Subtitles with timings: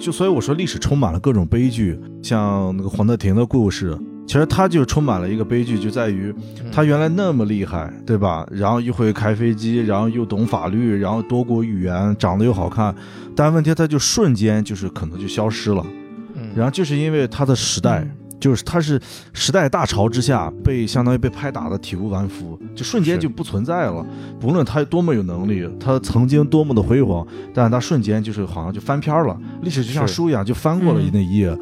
[0.00, 6.34] 就所以我说历史充满了各种悲剧，像那个黄德廷的故事，其实他就充满了一个悲剧，就在于
[6.70, 8.46] 他原来那么厉害，对吧？
[8.50, 12.94] 然后又会开飞机，然后又懂法律，然后多国语言，长得又好看，
[13.34, 15.84] 但问题他就瞬间就是可能就消失了。
[16.54, 18.06] 然后就是因为他的时代，
[18.44, 19.00] 就是他是
[19.32, 24.04] 时代大潮之下被相当于被拍打的体无完肤，就瞬间就不存在了。
[24.38, 31.56] 不论他多么有能力，他曾经多么的辉煌，但是他瞬间就是好像就翻篇了，历史就像书一样就翻过了那一页。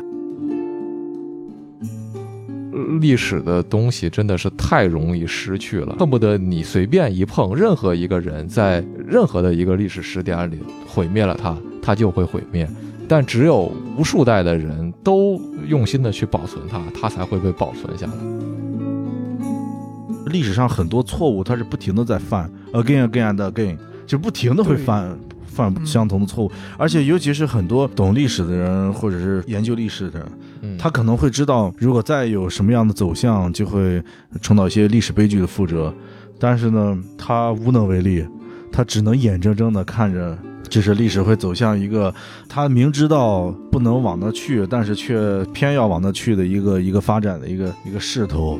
[3.00, 12.68] 历史的东西真的是太容易失去了，恨不得你随便一碰，任何一个人在任何的一个历史时点里毁灭了他，他就会毁灭。
[13.12, 18.12] 但只有无数代的人都用心的去保存它，它才会被保存下来。
[20.28, 26.52] 历史上很多错误，它是不停的在犯，again again and again，就不停的会犯犯相同的错误。
[26.78, 30.18] 而且尤其是很多懂历史的人，或者是研究历史的
[30.62, 34.02] 人，他可能会知道，如果再有什么样的走向，就会
[34.40, 35.94] 重蹈一些历史悲剧的覆辙。
[36.38, 38.26] 但是呢，他无能为力，
[38.72, 40.38] 他只能眼睁睁的看着。
[40.72, 42.14] 就是历史会走向一个
[42.48, 48.58] 他明知道不能往那去，但是却偏要往那去的一个一个发展的一个一个势头。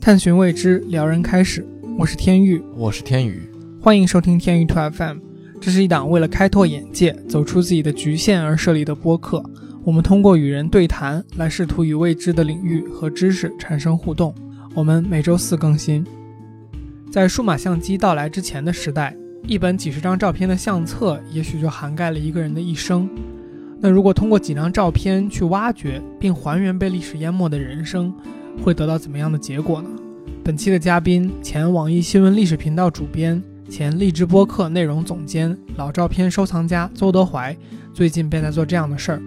[0.00, 1.64] 探寻未知，撩人开始。
[1.96, 3.48] 我是天宇，我是天宇，
[3.80, 5.18] 欢迎收听天宇 Two FM。
[5.60, 9.40] 这是一档为了开拓眼界、走出自己的局限而设立的播客。
[9.84, 14.34] 我们通过与人对谈来试图与未知的领域和知识产生互动。
[14.74, 16.04] 我们每周四更新。
[17.14, 23.08] 在数码相机到来之前的时代，一本几十张照片的相册，也许就涵盖了一个人的一生。
[23.78, 28.12] 那如果通过几张照片去挖掘并还原被历史淹没的人生，
[28.64, 29.88] 会得到怎么样的结果呢？
[30.42, 37.56] 本期的嘉宾，前网易新闻历史频道主编、前荔枝播客内容总监、老照片收藏家邹德怀，
[37.92, 39.22] 最近便在做这样的事儿。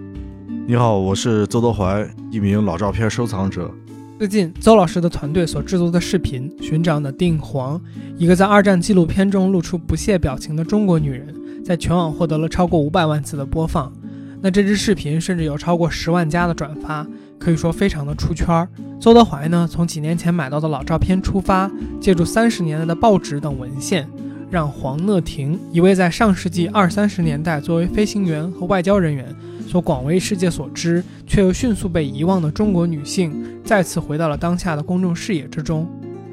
[0.66, 3.72] 你好，我是邹德怀，一名老照片收藏者。
[4.18, 7.78] 最近，邹老师的团队所制作的视频《寻找的定黄》，
[8.16, 11.32] 一个在二战纪录片中露出不屑表情的中国女人，
[11.64, 13.92] 在全网获得了超过五百万次的播放。
[14.40, 17.06] 那这支视频甚至有超过十万加的转发，
[17.38, 18.68] 可以说非常的出圈。
[18.98, 24.10] 邹德怀呢，从几年前买到的老照片出发，借助三十年代的报纸等文献，
[24.50, 29.34] 让黄讷婷，一位在上世纪二三十年代作为飞行员和外交人员。
[29.66, 35.86] 所广为世界所知，却又迅速被遗忘的中国女性，再次回到了当下的公众视野之中。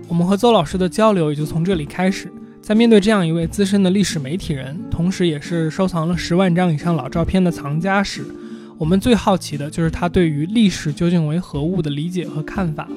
[0.08, 2.31] 我们和邹老师的交流也就从这里开始。
[2.62, 8.26] 在面对这样一位资深的历史媒体人，同时也是收藏了十万张以上老照片的藏家时，
[8.78, 12.88] 我们最好奇的就是他对于历史究竟为何物的理解和看法。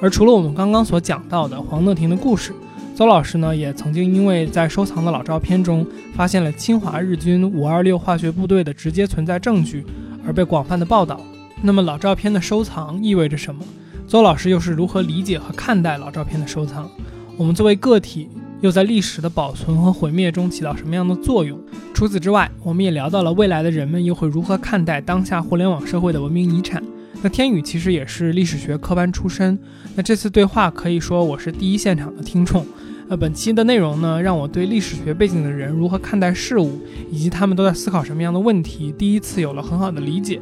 [0.00, 2.52] 而除了我们刚刚所讲到的黄讷婷的故事，
[2.94, 5.84] 邹老师呢，也曾经因为在收藏的老照片中
[6.14, 9.84] 发现了侵华日军五二六化学部队的直接存在证据，
[10.24, 11.20] 而被广泛的报道。
[11.60, 13.64] 那么老照片的收藏意味着什么？
[14.06, 16.88] 邹老师又是如何理解和看待老照片的收藏？
[17.36, 18.28] 我们作为个体，
[18.60, 21.58] 又在历史的保存和毁灭中起到什么样的作用？
[21.92, 26.80] 除此之外，我们也聊到了未来的人们又会如何看待当下互联网社会的文明遗产。
[27.24, 29.58] 那天宇其实也是历史学科班出身，
[29.94, 32.66] 那这次对话可以说我是第一现场的听众。
[33.08, 36.78] 那，本期的内容呢，让我对历史学背景的人如何看待事物，
[37.10, 40.38] 以及他们都在思考什么样的问题，第一次有了很好的理解。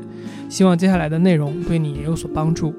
[0.48, 2.74] 希望接下来的内容对你也有所帮助。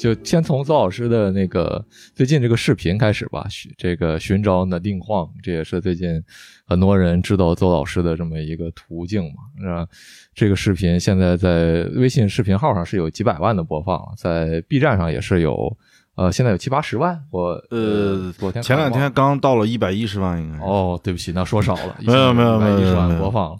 [0.00, 1.84] 就先从邹老师的那个
[2.14, 3.46] 最近这个视频开始吧。
[3.50, 6.22] 寻这个寻找那定晃，这也是最近
[6.66, 9.86] 很多人知道邹老师的这么一个途径嘛，是吧？
[10.34, 15.76] 这个视频现在在微信视频号上是有几百万的播放，在 B 站上也是有，
[16.14, 17.22] 呃，现在有七八十万。
[17.30, 20.64] 我呃， 昨天前两天刚到了一百一十万，应该。
[20.64, 23.54] 哦，对不起，那说少了， 没有没有没有一百一十万播放。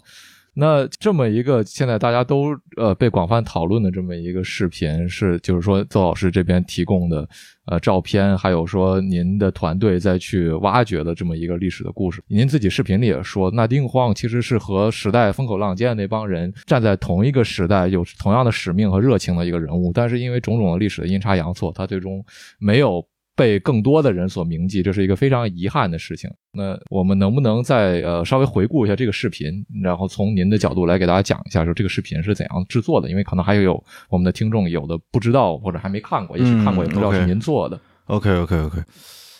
[0.53, 7.27] 那这么一个现在大家都呃被广泛讨论的这么一个视频，是就是说邹老师这边提供的
[7.67, 12.21] 呃照片，还有说您的团队在去挖掘的这么一个历史的故事。
[12.27, 22.23] 您自己视频里也说，那丁晃其实是和时代风口浪尖那帮人站在同一个时代，有同样的使命和热情的一个人物，但是因为种种的历史的阴差阳错，他最终
[22.59, 23.01] 没有。
[23.41, 26.29] 被更多的人所铭记，这是一个非常遗憾的事情。
[26.53, 33.09] 那我们能不能再呃稍微回顾一下这个视频，然后从您的角度来给大家讲一下，说这个视频是怎样制作的？
[33.09, 37.81] 因为可能还有我们的听众有的不知道或者还没看过，也许看过也不知道是您做的。
[38.05, 38.77] OK OK OK，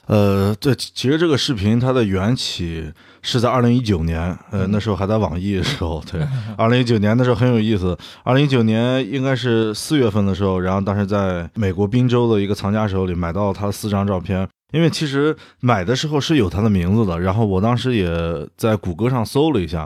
[0.07, 6.21] 呃，对，其实这个视频它的缘起是在二零一九年，呃，那时候还在网易的时候，对，
[6.57, 7.97] 二零一九年那时候很有意思。
[8.23, 14.47] 二零一九年应该是四月份的时候，然后当时在美国宾州的一个藏家手里买到了他四张照片。
[14.73, 18.09] 因为其实买的时候是有他的名字的，然后我当时也
[18.55, 19.85] 在谷歌上搜了一下，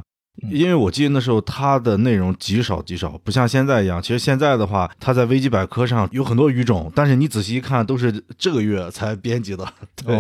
[0.52, 4.02] 因为我记得那时候它的内容极少极少，不像现在一样。
[4.02, 9.66] 其实现在的话，它在维基百科上有很多语种，但是你仔细一看，都是这个月才编辑的。
[9.96, 10.18] 对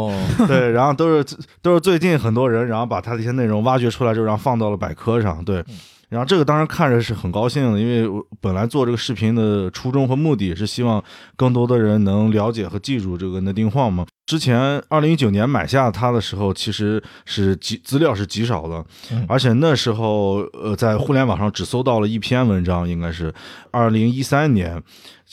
[0.47, 5.43] 对，然后都是都是最近很多人，然后把它的一些内容挖掘出来之后，然后放到了百科上。
[5.43, 5.63] 对。
[6.09, 11.03] 然后这个当然看着是很高兴的，因为我本来做这个视频的初衷和目的是希望
[11.35, 14.05] 更多的人能了解和记住这个那丁晃嘛。
[14.25, 18.83] 之前二零一九年买下它的时候，其实是极资料是极少的，
[19.27, 23.33] 而且那时候呃在互联网上只搜到了一篇文章，应该是
[23.71, 24.81] 二零一三年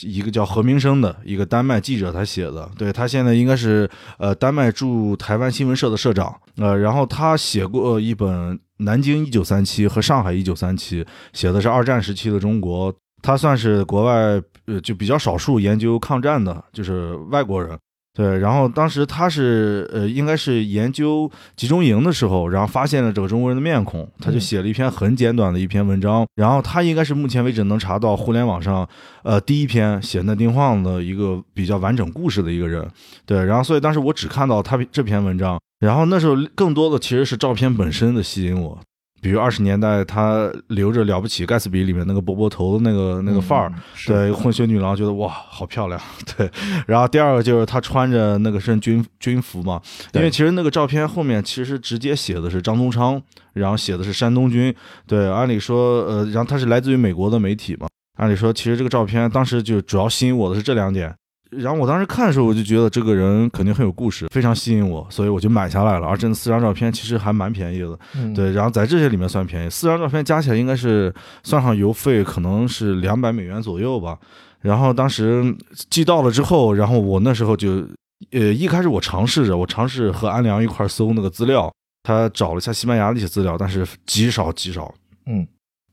[0.01, 8.59] 一个叫何明生的一个丹麦记者他写的，对他现在应该是呃丹麦驻台湾新闻社的社长，呃，然后他写过一本。
[8.77, 17.77] 南京一九三七和上海一九三七写的是二战时期的中国，他算是国外呃就比较少数研究抗战的，就是外国人。
[18.15, 26.25] 对，然后当时他是呃应该是研究集中营的时候，然后发现了这个中国人的面孔，他就写了一篇很简短的一篇文章。
[26.35, 28.87] 然后他应该是目前为止能查到互联网上
[29.23, 32.87] 呃第一篇写那丁晃的一个比较完整故事的一个人。
[33.25, 35.59] 对，然后所以当时我只看到他这篇文章。
[35.79, 38.79] 然后那时候更多的其实是照片本身的吸引我，
[39.23, 43.71] 比如二十年代他留着了不起盖茨比里面那个波波头的那个那个范儿，
[44.05, 45.99] 对混血女郎觉得哇好漂亮，
[46.35, 46.51] 对。
[46.85, 49.81] 然后第二个就是他穿着那个身军军服嘛，
[50.11, 53.21] 因为其实那个照片后面其实直接写的是张宗昌，
[53.53, 54.75] 然后写的是山东军，
[55.07, 55.31] 对。
[55.31, 57.87] 按理说呃，然后他是来自于美国的媒体嘛，
[58.17, 61.15] 按理说其实这个照片当时就主要吸引我的是这两点。
[61.57, 66.07] 然后我当时看的时候，我就觉得这个人肯定很有故事，非常吸引我，所以我就买下来了。
[66.07, 67.97] 而且那四张照片其实还蛮便宜的，
[68.35, 68.51] 对。
[68.51, 71.13] 然后在这些里面算便宜，四张照片加起来应该是
[71.43, 74.17] 算上邮费，可能是两百美元左右吧。
[74.61, 75.55] 然后当时
[75.89, 77.87] 寄到了之后，然后我那时候就，
[78.31, 81.73] 呃，一开始我尝试着，我尝试和安良一块搜那个资料，
[82.03, 84.93] 他找了一下西班牙的一些资料，但是极少极少，
[85.25, 85.47] 嗯。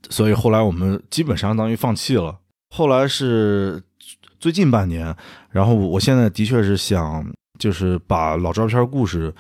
[0.08, 2.38] 所以后来我们基本上相当于放弃了。
[2.74, 3.82] 后来是。
[4.38, 5.14] 最近半年，
[5.50, 7.24] 然后我现在的确是想，
[7.58, 9.32] 就是把老照片故事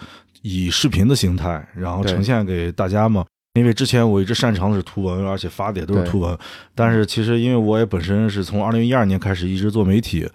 [0.42, 3.24] 以视频的形态，然后呈现给大家嘛。
[3.54, 6.38] 因为之前我一直擅长的是图文，而且发的也都是图文。
[6.74, 10.28] 但是其实因为我也本身是从二零一二年开始一直做媒体。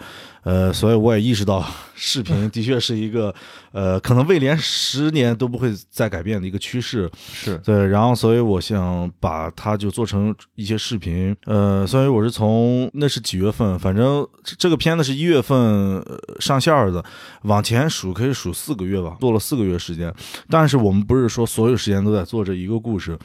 [0.45, 1.65] 呃，所以我也意识到，
[1.95, 3.33] 视频 的确是一个，
[3.71, 7.09] 呃，可能未连十年都不会再改变的一个趋势。
[7.15, 11.35] 是对，然后所以我想把它就做成一些视频。
[11.45, 14.25] 呃，所以我是从那是几月份，反正
[14.59, 15.99] 这个片子是一月份
[16.39, 17.03] 上线的，
[17.41, 20.13] 往前数可以数四个月吧，做了四个月时间。
[20.47, 23.17] 但是我们不是说所有时间都在做这一个故事，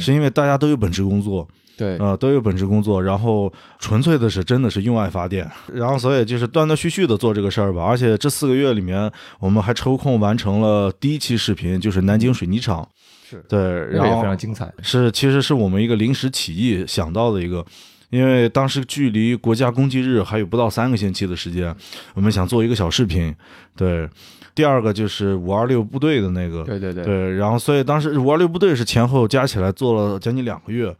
[0.00, 1.46] 是因为大家都有本职工作。
[1.76, 7.82] 对，呃，都有本职工作，然后纯粹的是真的是用爱发电， 然后所以就是断断续续的做这个事儿吧。
[7.82, 9.10] 而且这四个月里面，
[9.40, 12.88] 我们还抽空完成了第一期视频，就是南京水泥厂，
[13.28, 13.58] 是对，
[13.90, 14.72] 然后非常精彩。
[14.82, 17.64] 是，其实是我们一个临时起意想到的一个，
[18.10, 21.74] 因为当时距离国家公祭日还有不到三个星期的时间，
[22.14, 23.34] 我们想做一个小视频。
[23.76, 24.08] 对，
[24.54, 30.94] 第二个就是五二六部队的那个，对对对，对，然后所以当时五二六部队是前后加起来做了将近两个月。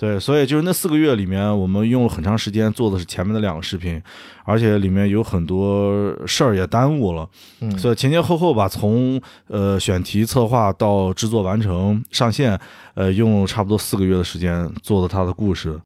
[0.00, 4.02] 对，所以就是那四个月里面，我们用了很长时间做的是前面的两个视频，
[4.46, 7.28] 而且里面有很多事儿也耽误了，
[7.60, 12.58] 嗯，所以前前后后吧，从呃选题策划到制作完成上线，
[12.94, 15.78] 呃，用差不多四个月的时间做的他的故事。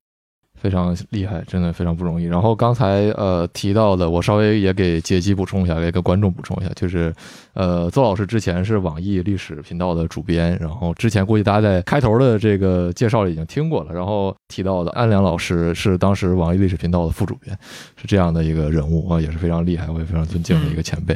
[0.64, 2.24] 非常厉害，真的非常不容易。
[2.24, 7.12] 然后刚才呃提到的，我稍微也给杰基补充一下，也给观众补充一下，就是
[7.52, 13.92] 呃邹老师之前是网易历史频道的主编，然后之前估计大家在开头的这个介绍里已经听过了。
[13.92, 17.54] 然后提到的安良老师是当时网易历史频道的副主编，
[17.96, 21.14] 是这样的一个人物啊，也是非常厉害，我也非常尊敬的一个前辈，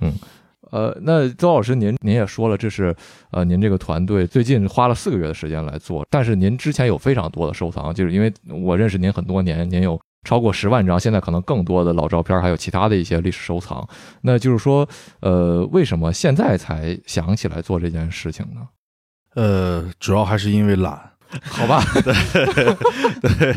[0.00, 0.12] 嗯。
[0.72, 2.96] 呃，那周老师，您您也说了，这是
[3.30, 13.86] 呃，您这个团队最近花了四个月的时间来做，但是您之前有非常多的收藏，就是因为我认识您很多年，您有超过十万张，现在可能更多的老照片，还有其他的一些历史收藏。
[14.22, 14.88] 那就是说，
[15.20, 18.62] 呃，为什么现在才想起来做这件事情呢？
[19.34, 20.98] 呃，主要还是因为懒，
[21.42, 21.82] 好吧？
[22.00, 22.46] 对
[23.22, 23.54] 对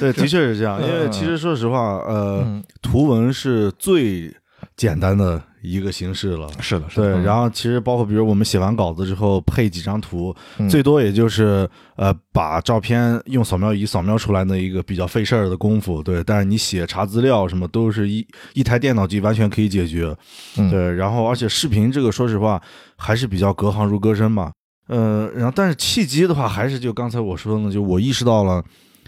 [0.00, 4.34] 对，的确是这样，因为其实说实话，呃，图文是最。
[4.82, 6.48] 简单的一个形式了。
[6.58, 7.20] 是的，是对，的。
[7.20, 16.02] 然后其实包括比如我们写完稿子之后配几张图，嗯最多也就是呃把照片用扫描仪扫描出来的一个比较费事儿的功夫。
[16.02, 20.12] 对，但是你写查资料什么都是一一台电脑机完全可以解决。
[20.56, 22.60] 嗯对，然后而且视频这个说实话
[22.96, 24.50] 还是比较隔行如隔山嘛。
[24.88, 28.64] 呃，然后但是契机的话，还是就刚才我说的呢，就我意识到了，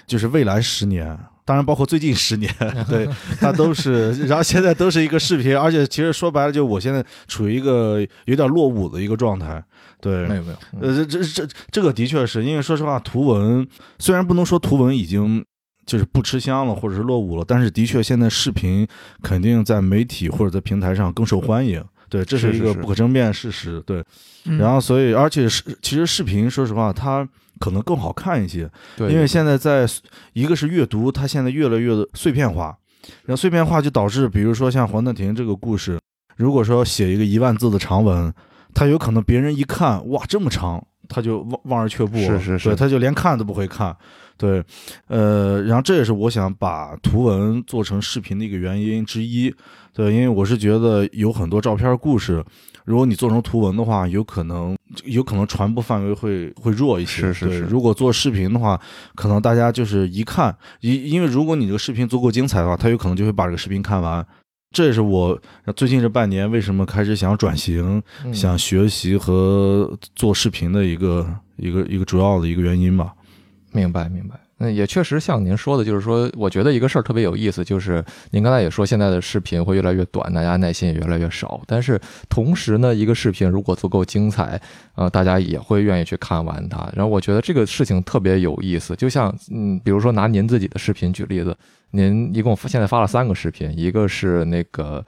[0.07, 1.19] 就是未来十年。
[1.44, 2.50] 当然，包括最近十年，
[2.88, 3.08] 对
[3.38, 9.62] 它都是， 然后现在都是一个视频，而且其实说白了，就我现在处于一个有点落伍的一个状态，
[10.00, 13.66] 对，没有没有，嗯呃，这这这这个的确是因为说实话，图文
[13.98, 15.44] 虽然不能说图文已经
[15.84, 18.86] 就是不吃香了，或者是落伍了，但是的确现在视频
[19.22, 21.84] 肯定在媒体或者在平台上更受欢迎。
[22.08, 23.80] 对，这是一个不可争辩事实。
[23.80, 24.02] 对，
[24.44, 27.28] 嗯然后所以而且是其实视频，说实话，它
[27.61, 29.87] 可能更好看一些，对，因为现在在
[30.32, 32.76] 一个是阅读，它现在越来越碎片化，
[33.25, 35.99] 然后碎片化就导致，比如说像黄德廷这个故事，
[36.37, 38.32] 如果说写一个一万字的长文，
[38.75, 42.68] 他有可能别人一看，哇，这么长，他就望望而却步，是是是。
[42.70, 43.96] 对，他就连看都不会看，
[44.37, 44.62] 对，
[45.06, 49.54] 呃，然后这也是我想把图文做成视频的一个原因之一，
[49.92, 52.44] 对，因为我是觉得有很多照片故事。
[52.84, 57.22] 如果你做成图文的话，有可能有可能传播范围会会弱一些。
[57.22, 58.80] 对是是是如果做视频的话，
[59.14, 64.26] 可能大家就是一看，因因为如果你这个视频足够精彩的话，他有可能就会把这个视频看完。
[64.70, 65.40] 这也是我
[65.76, 71.24] 最近这半年为什么开始想转型、嗯想学习和做视频的一个
[71.56, 73.14] 一个一个主要的一个原因吧。
[73.70, 74.34] 明白明白。
[74.58, 81.61] 那也确实像您说的，就是说，我觉得一个事儿特别有意思，就是您刚才也说，现在的视频会越来越短，大家耐心也越来越少。
[81.66, 84.61] 但是同时呢，一个视频如果足够精彩，
[84.94, 86.88] 呃，大家也会愿意去看完它。
[86.94, 91.56] 然后我觉得这个事情特别有意思，就像嗯，比如说拿您自己的视频举例子，
[91.90, 95.04] 您一共现在发了三个视频，一个是那个。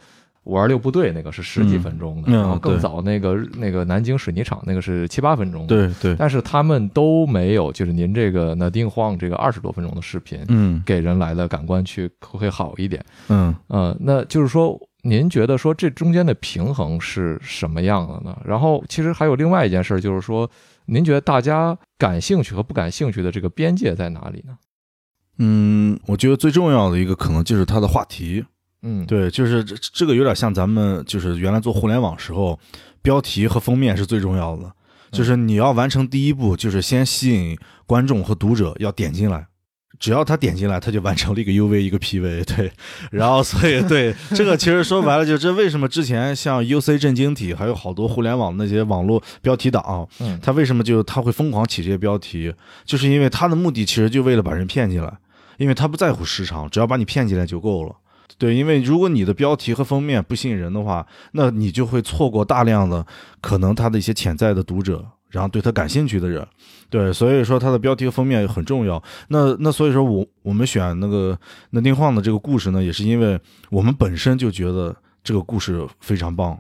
[0.47, 13.05] 五二六部队那个是十几嗯分钟的，嗯然后更早那个那个南京水泥厂那个是七八分钟的，对对，但是他们都没有，就是您这个那丁晃这个二十多分钟的视频，嗯给人来的感官去会好一点。
[13.29, 18.39] 嗯呃，那就是说，您觉得说这中间的平衡是什么样的呢？
[18.45, 20.49] 然后其实还有另外一件事，就是说，
[20.87, 24.57] 您觉得大家感兴趣和不感兴趣的这个边界在哪里呢？
[25.39, 28.45] 嗯，我觉得最重要的一个可能就是它的话题。
[28.89, 32.57] 嗯，，对，就是这这个有点像咱们就是原来做互联网时候，
[33.03, 34.73] 标题和封面是最重要的。
[35.11, 39.47] 就是你要完成第一步，就是先吸引观众和读者要点进来，
[39.99, 42.45] 只要他点进来，他就完成了一个 UV 一个 PV。
[42.45, 42.71] 对，
[43.11, 55.13] 然后所以对这个其实说白了，就这为什么之前像 UC 震惊体，还有好多互联网那些网络标题党，嗯，他为什么就他会疯狂起这些标题，就是因为他的目的其实就为了把人骗进来，
[55.57, 57.95] 因为他不在乎时长，只要把你骗进来就够了。
[58.39, 63.05] 对，因为如果你的标题和封面不吸引人的话，那你就会错过大量的
[63.41, 66.47] 可能他的一些潜在的读者，然后对他感兴趣的人。
[66.89, 69.03] 对，所以说他的标题和封面很重要。
[69.29, 71.39] 那那所以说我我们选那个
[71.71, 73.39] 那丁晃的这个故事呢，也是因为
[73.71, 76.59] 我们本身就觉得这个故事非常棒。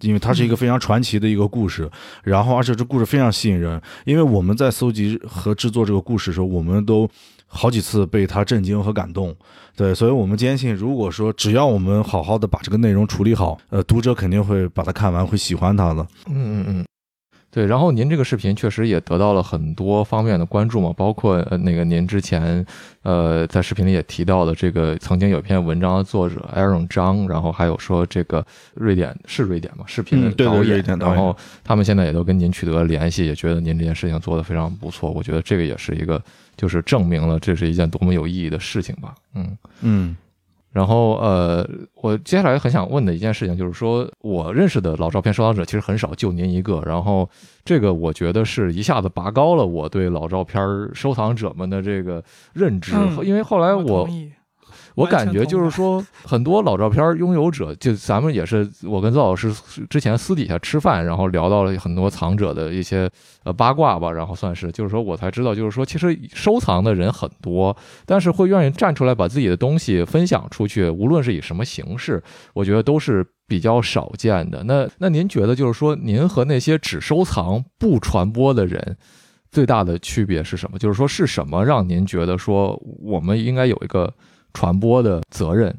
[0.00, 1.90] 因为它是一个非常传奇的一个故事，
[2.22, 3.80] 然后而且这故事非常吸引人。
[4.04, 7.08] 因为我们在搜集和制作这个故事的时候，我们都
[7.54, 9.34] 好几次被他震惊和感动。
[9.76, 16.06] 对，所以我们坚信，如果说只要我们好好的把这个内容处理好，呃，读者肯定会把它看完，会喜欢它的。
[16.28, 16.86] 嗯嗯嗯，
[17.54, 17.64] 对。
[17.66, 22.66] 然后您这个视频确实也得到了很多方面的关注嘛，包括呃那个您之前
[23.02, 28.44] 呃在视频里也提到的这个曾经有一篇文章的作者 Aaron 张，然后还有说这个
[28.74, 35.12] 瑞典是瑞典嘛视频的导演然后他们现在也都跟您取得了联系，也觉得您这件事情做得非常不错。
[35.12, 36.20] 我觉得这个也是一个
[36.56, 39.14] 就是证明了这是一件多么有意义的事情吧。
[39.34, 39.56] 嗯。
[39.82, 40.16] 嗯
[40.74, 46.82] 然后呃，我接下来很想问的一件事情就是说，我认识的老照片收藏者其实很少，就您一个。
[46.84, 47.30] 然后
[47.64, 50.60] 这个我觉得是一下子拔高了我对老照片
[50.92, 54.08] 收藏者们的这个认知，嗯因为后来我
[54.94, 59.52] 我感觉就是说，很多老照片拥有者，就咱们也是，我跟邹老师
[59.90, 63.10] 之前私底下吃饭，然后聊到了很多藏者的一些
[63.42, 72.22] 呃八卦吧，然后算是，就是说我才知道，就是说其实收藏的人很多，但是会愿意站出来把自己的东西分享出去，无论是以什么形式，
[72.52, 74.62] 我觉得都是比较少见的。
[74.64, 78.96] 那那您觉得就是说，您和那些只收藏不传播的人？
[79.50, 80.76] 最大的区别是什么？
[80.76, 84.12] 就是说，是什么让您觉得说我们应该有一个
[84.54, 85.76] 传播的责任。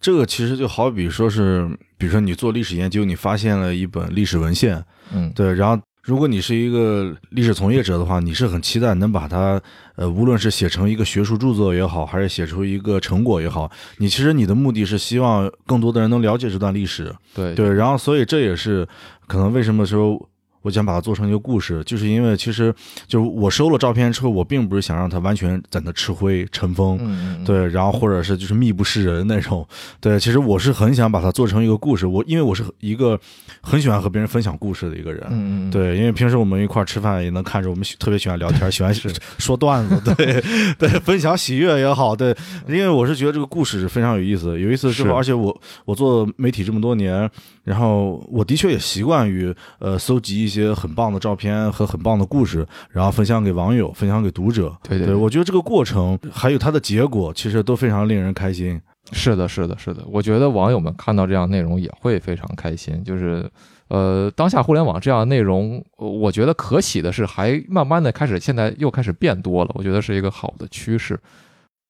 [0.00, 9.60] 这个其实就好比说是，比如说你做历史研究，你发现了一本历史文献，嗯，对，然后如果你是一个历史从业者的话，你是很期待能把它，
[9.96, 18.88] 呃，无论是写成一个学术著作也好，还是写出一个成果也好，你其实你的目的是希望更多的人能了解这段历史，对对，然后所以这也是
[19.26, 20.28] 可能为什么说。
[20.62, 22.74] 我想把它做成一个故事，就是因为其实
[23.06, 29.66] 就是我收了照片之后，我并不是想让它完全在那吃灰尘封，嗯，对，然后或者是就是密不示人那种，
[30.00, 33.18] 对，其实我是很想把它做成一个故事，我因为我是一个
[33.60, 38.94] 很喜欢和别人分享故事的一个人，对，因为平时我们一块吃饭也能看着我们特别喜欢聊天，喜欢
[39.38, 40.42] 说段子，对
[40.78, 42.36] 对，分享喜悦也好，对，
[42.68, 47.28] 因为我是觉得这个故事是非常有意思，有意思之后，而且我我做媒体这么多年，
[47.70, 50.40] 然后我的确也习惯于呃搜集。
[50.40, 54.74] 一些很棒的照片和很棒的故事，然后分享给网友，分享给读者。
[54.82, 58.80] 对对，我觉得这个过程还有它的结果，其实都非常令人开心。
[59.12, 60.02] 是的，是的，是的。
[60.10, 63.04] 我觉得网友们看到这样内容也会非常开心。
[63.04, 63.48] 就是，
[63.88, 69.70] 呃，当下互联网这样的内容，我觉得可喜的是，还慢慢的开始，现在又开始变多了。
[69.74, 71.20] 我觉得是一个好的趋势。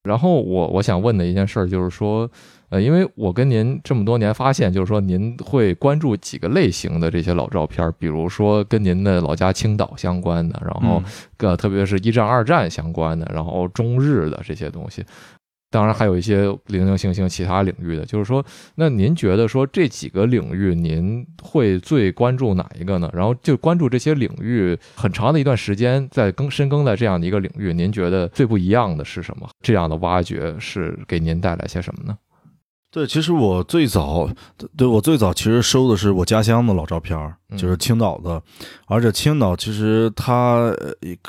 [0.03, 2.29] 然后我我想问的一件事儿就是说。
[2.71, 11.03] 呃，因为我跟您这么多年发现，就是说您会关注几个类型的这些老照片，比如说跟您的老家青岛相关的，然后
[11.39, 15.03] 呃，特别是一战、二战相关的，然后中日的这些东西，
[15.71, 18.05] 当然还有一些零零星星其他领域的。
[18.05, 23.09] 就是说，那您觉得说这几个领域，您会最关注哪一个呢？
[23.13, 29.49] 然后就关注这些领域很长的一段时间，在更深耕在这样的一个领域，您觉得最不一样的是什么？
[29.61, 32.17] 这样的挖掘是给您带来些什么呢？
[32.93, 34.29] 对，其实我最早，
[34.75, 37.17] 对我最早其实收的是我家乡的老照片
[37.57, 38.43] 就是青岛的，
[38.87, 40.75] 而且青岛其实它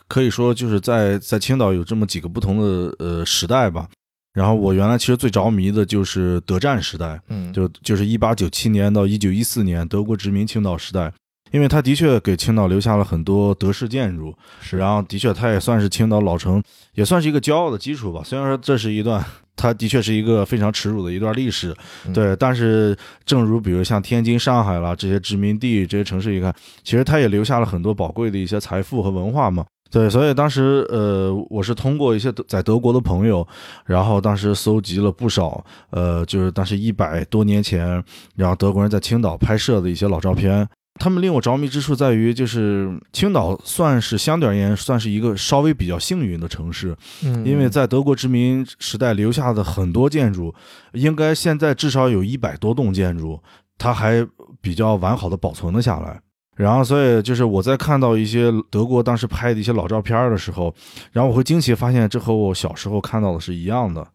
[0.09, 3.89] 可以说就是在在青岛有这么几个不同的呃时代吧。
[4.33, 11.13] 然后我原来其实最着迷的就是德战时代，嗯，就就是一八九七年到一九一四年德国殖民青岛时代，
[11.51, 16.63] 因为它的确给青岛留下了很多德式建筑，是，然后的确它也算是青岛老城，
[16.95, 18.23] 也算是一个骄傲的基础吧。
[18.25, 19.25] 虽然说这是一段。
[19.55, 21.77] 它的确是一个非常耻辱的一段历史，
[22.15, 22.35] 对。
[22.37, 22.97] 但是，
[23.27, 29.67] 正如比如像天津、上海啦这些殖民地这些城市，一看，其实它也留下了很多宝贵的一些财富和文化嘛。
[29.93, 33.47] 对，所以当时，呃，我是通过一些在德国的朋友，
[33.85, 38.03] 然后当时搜集了不少，呃，就是当时一百多年前，
[38.35, 40.67] 然后德国人在青岛拍摄的一些老照片。
[41.01, 50.55] 他们令我着迷之处在于，就是青岛算是相对而言算是一个稍微比较幸运的城市，嗯，因为在德国殖民时代留下的很多建筑，
[50.93, 53.41] 应该现在至少有一百多栋建筑，
[53.79, 54.27] 它还
[54.61, 56.21] 比较完好的保存了下来。
[56.55, 60.73] 然后，所以就是我在看到一些德国当时拍的一些老照片的时候，
[61.13, 64.07] 然后我会惊奇发现，这和我小时候看到的是一样的。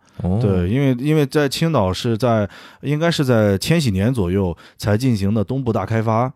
[0.41, 2.47] 对，因为因为在青岛是在
[2.81, 6.31] 应该是在千禧年左右才进行的东部大开发。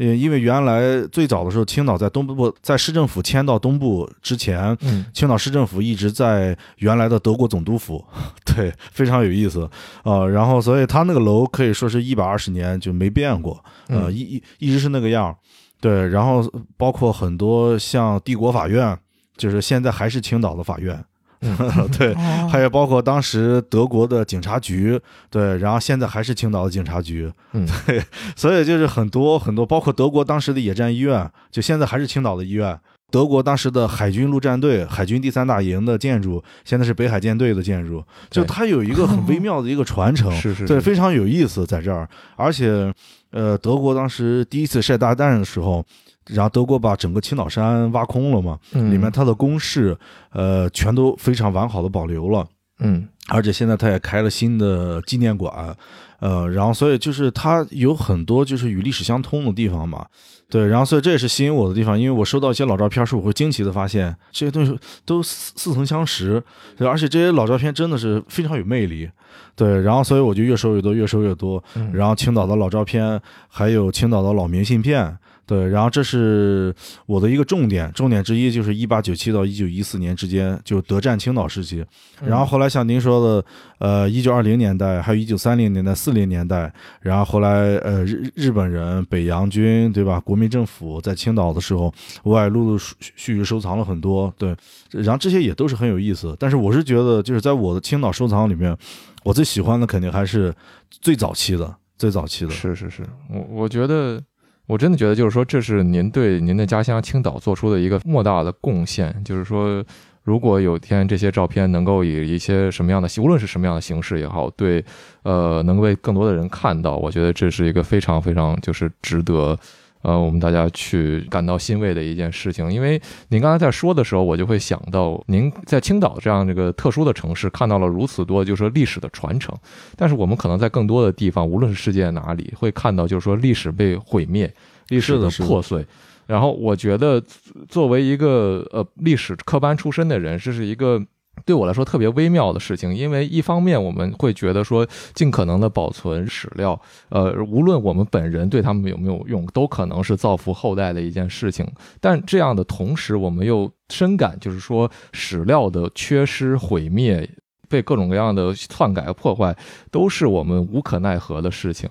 [0.00, 8.02] 呃，因为原来最早的时候，青岛在东部，在市政府迁到东部之前，嗯，青岛市政府一直在原来的德国总督府，
[8.46, 9.68] 对，非常有意思
[10.02, 10.26] 啊。
[10.26, 15.36] 然后，所以他那个楼可以说是一百二十年就没变过，呃，一一一直是那个样
[15.82, 16.42] 对，然后
[16.78, 18.98] 包括很多像帝国法院，
[19.36, 21.04] 就是现在还是青岛的法院。
[21.96, 22.14] 对，
[22.50, 25.00] 还有包括当时德国的警察局，
[25.30, 28.04] 对，然后现在还是青岛的警察局，嗯， 对，
[28.36, 32.78] 所以就是很多很多，包括德国当时的野战医院，就现在还是青岛的医院。
[33.10, 42.08] 德国当时的海军陆战队、海军第三大营的建筑，现在是北海舰队的建筑，就它有一个很微妙的一个传承， 是是，对，非常有意思在这儿。
[42.36, 42.92] 而且，
[43.30, 45.84] 呃，德国当时第一次晒大弹的时候。
[46.26, 49.96] 然后德国把整个青岛山挖空了嘛，里面它的工事，
[50.32, 52.46] 呃，全都非常完好的保留了，
[52.78, 55.74] 嗯，而且现在它也开了新的纪念馆，
[56.20, 60.06] 呃，然后所以就是它有很多就是与历史相通的地方嘛，
[60.48, 66.40] 对，然后所以这也是吸引我的地方，因为我收到一些老照片时，我会惊奇的发现这些东西都似似曾相识，
[66.78, 69.10] 而且这些老照片真的是非常有魅力，
[69.56, 75.18] 对，然后所以我就越收越多，越收越多，然后青岛的老照片，还有青岛的老明信片。
[75.50, 76.72] 对，然后这是
[77.06, 81.84] 我的一个重点，重点之一就是一八九七到一九一四年之间，就德占青岛时期。
[82.24, 83.44] 然后后来像您说的，
[83.80, 90.20] 呃，一九二零年代，还有一九三零年代、四零年代，然后后来呃日日本人、北洋军，对吧？
[90.20, 94.32] 国民政府在青岛的时候，我也陆陆续续收藏了很多。
[94.38, 94.54] 对，
[94.92, 96.36] 然后这些也都是很有意思。
[96.38, 98.76] 但是我是觉得，就是在我的青岛收藏里面，
[99.24, 100.54] 我最喜欢的肯定还是
[101.02, 102.52] 最早期的，最早期的。
[102.52, 104.22] 是是是，我我觉得。
[104.70, 109.12] 我真的觉得，就是说，这是您对您的家乡青岛做出的一个莫大的贡献。
[109.24, 109.84] 就是说，
[110.22, 114.84] 如果有一天这些照片能够以一些什么样的，无论是什么样的形式也好，对，
[115.24, 119.58] 呃，能被更多的人看到，我觉得这是一个非常非常就是值得，
[120.02, 122.72] 呃，我们大家去感到欣慰的一件事情。
[122.72, 129.54] 因为您刚才在说的时候，我就会想到，您在青岛这样这个特殊的城市看到了如此多，就是说历史的传承。
[129.96, 134.52] 但是我们可能在更多的地方，无论是世界哪里，会看到就是说历史被毁灭，
[134.88, 135.84] 历史的破碎。
[136.26, 137.22] 然后我觉得，
[137.68, 141.02] 作为一个呃历史科班出身的人，这是一个。
[141.46, 151.66] 对我来说特别微妙的事情，因为一方面我们会觉得说尽可能的保存史料，呃，无论我们本人对他们有没有用，都可能是造福后代的一件事情。
[151.98, 157.28] 但这样的同时，我们又深感就是说史料的缺失、毁灭、
[157.68, 159.56] 被各种各样的篡改、破坏，
[159.90, 161.88] 都是我们无可奈何的事情。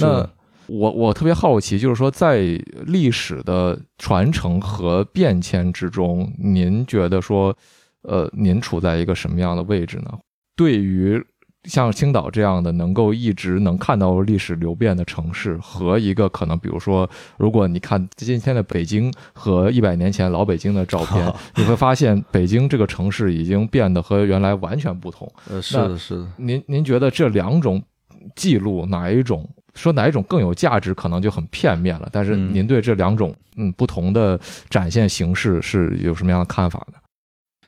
[0.00, 0.28] 那
[0.66, 2.40] 我我特别好奇，就是说在
[2.86, 7.56] 历史的传承和变迁之中，您觉得说？
[8.02, 10.18] 呃，您处在一个什么样的位置呢？
[10.56, 11.22] 对于
[11.64, 25.30] 像青岛这样的能够一直能看到历史流变的城市，和一个可能，比如说，如果你看今天的北京和一百年前老北京的照片， 你会发现北京这个城市已经变得和原来完全不同。
[25.50, 26.26] 呃，是的，是的。
[26.38, 27.82] 您您觉得这两种
[28.34, 32.08] 记录哪一种说哪一种更有价值，可能就很片面了。
[32.10, 36.98] 但是您对这两种嗯不同的展现形式是有什么样的看法呢？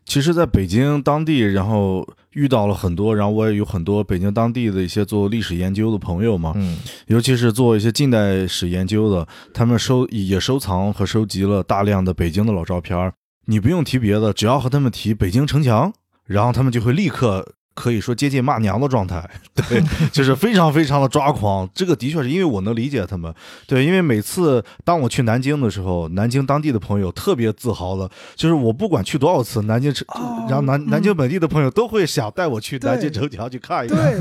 [0.05, 13.13] 其实，在北京当地，然后遇到了很多，然后我也有很多北京当地的一些做历史研究的朋友嘛，嗯，尤其是做一些近代史研究的，他们收也收藏和收集了大量的北京的老照片
[13.47, 15.93] 你不用提别的，只要和他们提北京城墙，
[16.27, 17.55] 然后他们就会立刻。
[17.75, 19.29] 可以说接近骂娘的状态，
[19.69, 19.83] 对，
[20.13, 21.69] 就是非常非常的抓狂。
[21.75, 23.33] 这个的确是因为我能理解他们，
[23.67, 30.07] 对，因为每次当我去南京的时候，南京当地的朋友特别自豪的，就是我不管去多少次南京城，
[30.49, 34.13] 然后南南京本地的朋友都会想带我去南京城墙去看一看，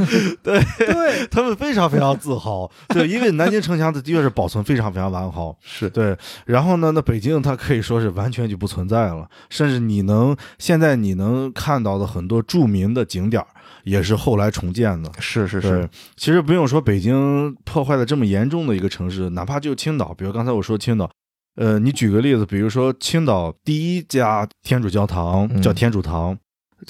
[0.42, 5.90] 对 对，他们非常非常自豪，对，因为南京城墙的的确是保存非常非常完好，是。
[5.90, 6.16] 对。
[6.46, 13.41] 然后呢，那北京它可以说是完全就不存在了，甚至你能现在你能看到的很多著名的景点。
[13.84, 15.90] 也是后来重建的，是是是。
[16.16, 21.10] 其实不用说北京破坏的这么严重的一个城市，哪怕就青岛，比如刚才我说青岛，
[21.56, 26.38] 呃，你举个例子，比如说青岛第一家天主教堂叫天主堂，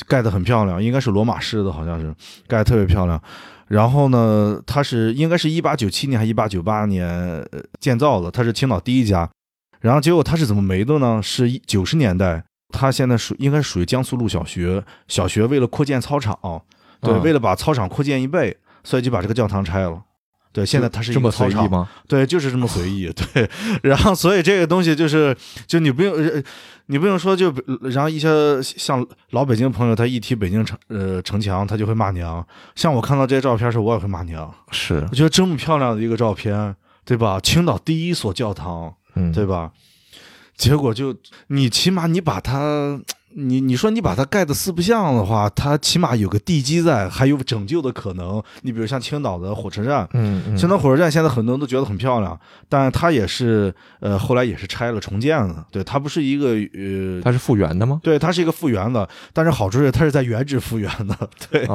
[0.08, 2.14] 盖得很漂亮，应该是罗马式的，好像是
[2.48, 3.22] 盖得特别漂亮。
[3.68, 7.42] 然后呢，它是应该是一八九七年还一八九八年
[7.80, 9.30] 建造的，它是青岛第一家。
[9.80, 11.22] 然后结果它是怎么没的呢？
[11.24, 16.38] 是九十年代，它现在属应该属于江苏路小学，小学为了扩建操场。
[17.02, 20.02] 对，为了把操场扩建一倍，所以就把这个教堂拆了。
[20.54, 21.88] 对，现在它是一个操场吗？
[22.10, 23.10] 对，就是这么随意。
[23.16, 23.50] 对，
[23.84, 25.36] 然后所以这个东西就是，
[25.66, 26.14] 就你不用，
[26.88, 32.46] 你不用说，就然后一些像老北京朋友，他一提北京城呃城墙，他就会骂娘。
[32.76, 34.54] 像我看到这些照片时，我也会骂娘。
[34.72, 37.40] 是，我觉得这么漂亮的一个照片，对吧？
[37.40, 39.72] 青岛第一所教堂，嗯，对吧？
[40.58, 41.16] 结果就
[41.48, 43.00] 你起码你把它。
[43.36, 48.41] 你你说你把它盖的四不像的话，它起码有个地基在，还有拯救的可能。
[48.62, 55.65] 你比如像青岛的火车站，嗯，青岛火车站现在很多人都觉得很漂亮，但是它也是呃后来也是拆了重建了。
[55.72, 58.00] 对，它不是一个呃，它是复原的吗？
[58.04, 61.30] 对，它是一个复原的，但是好处是它是在原址复原的。
[61.50, 61.67] 对，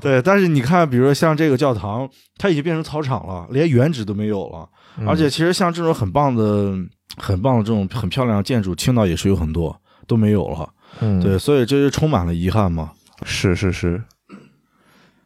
[0.00, 4.68] 对，但是你看，比如说像这个教堂，它已经变成操场了，连原址都没有了。
[5.06, 6.74] 而且其实像这种很棒的、
[7.16, 9.74] 很棒的这种很漂亮的建筑，青岛也是有很多
[10.06, 10.68] 都没有了。
[11.00, 12.92] 嗯，对，所以这就充满了遗憾嘛。
[13.24, 14.02] 是是是，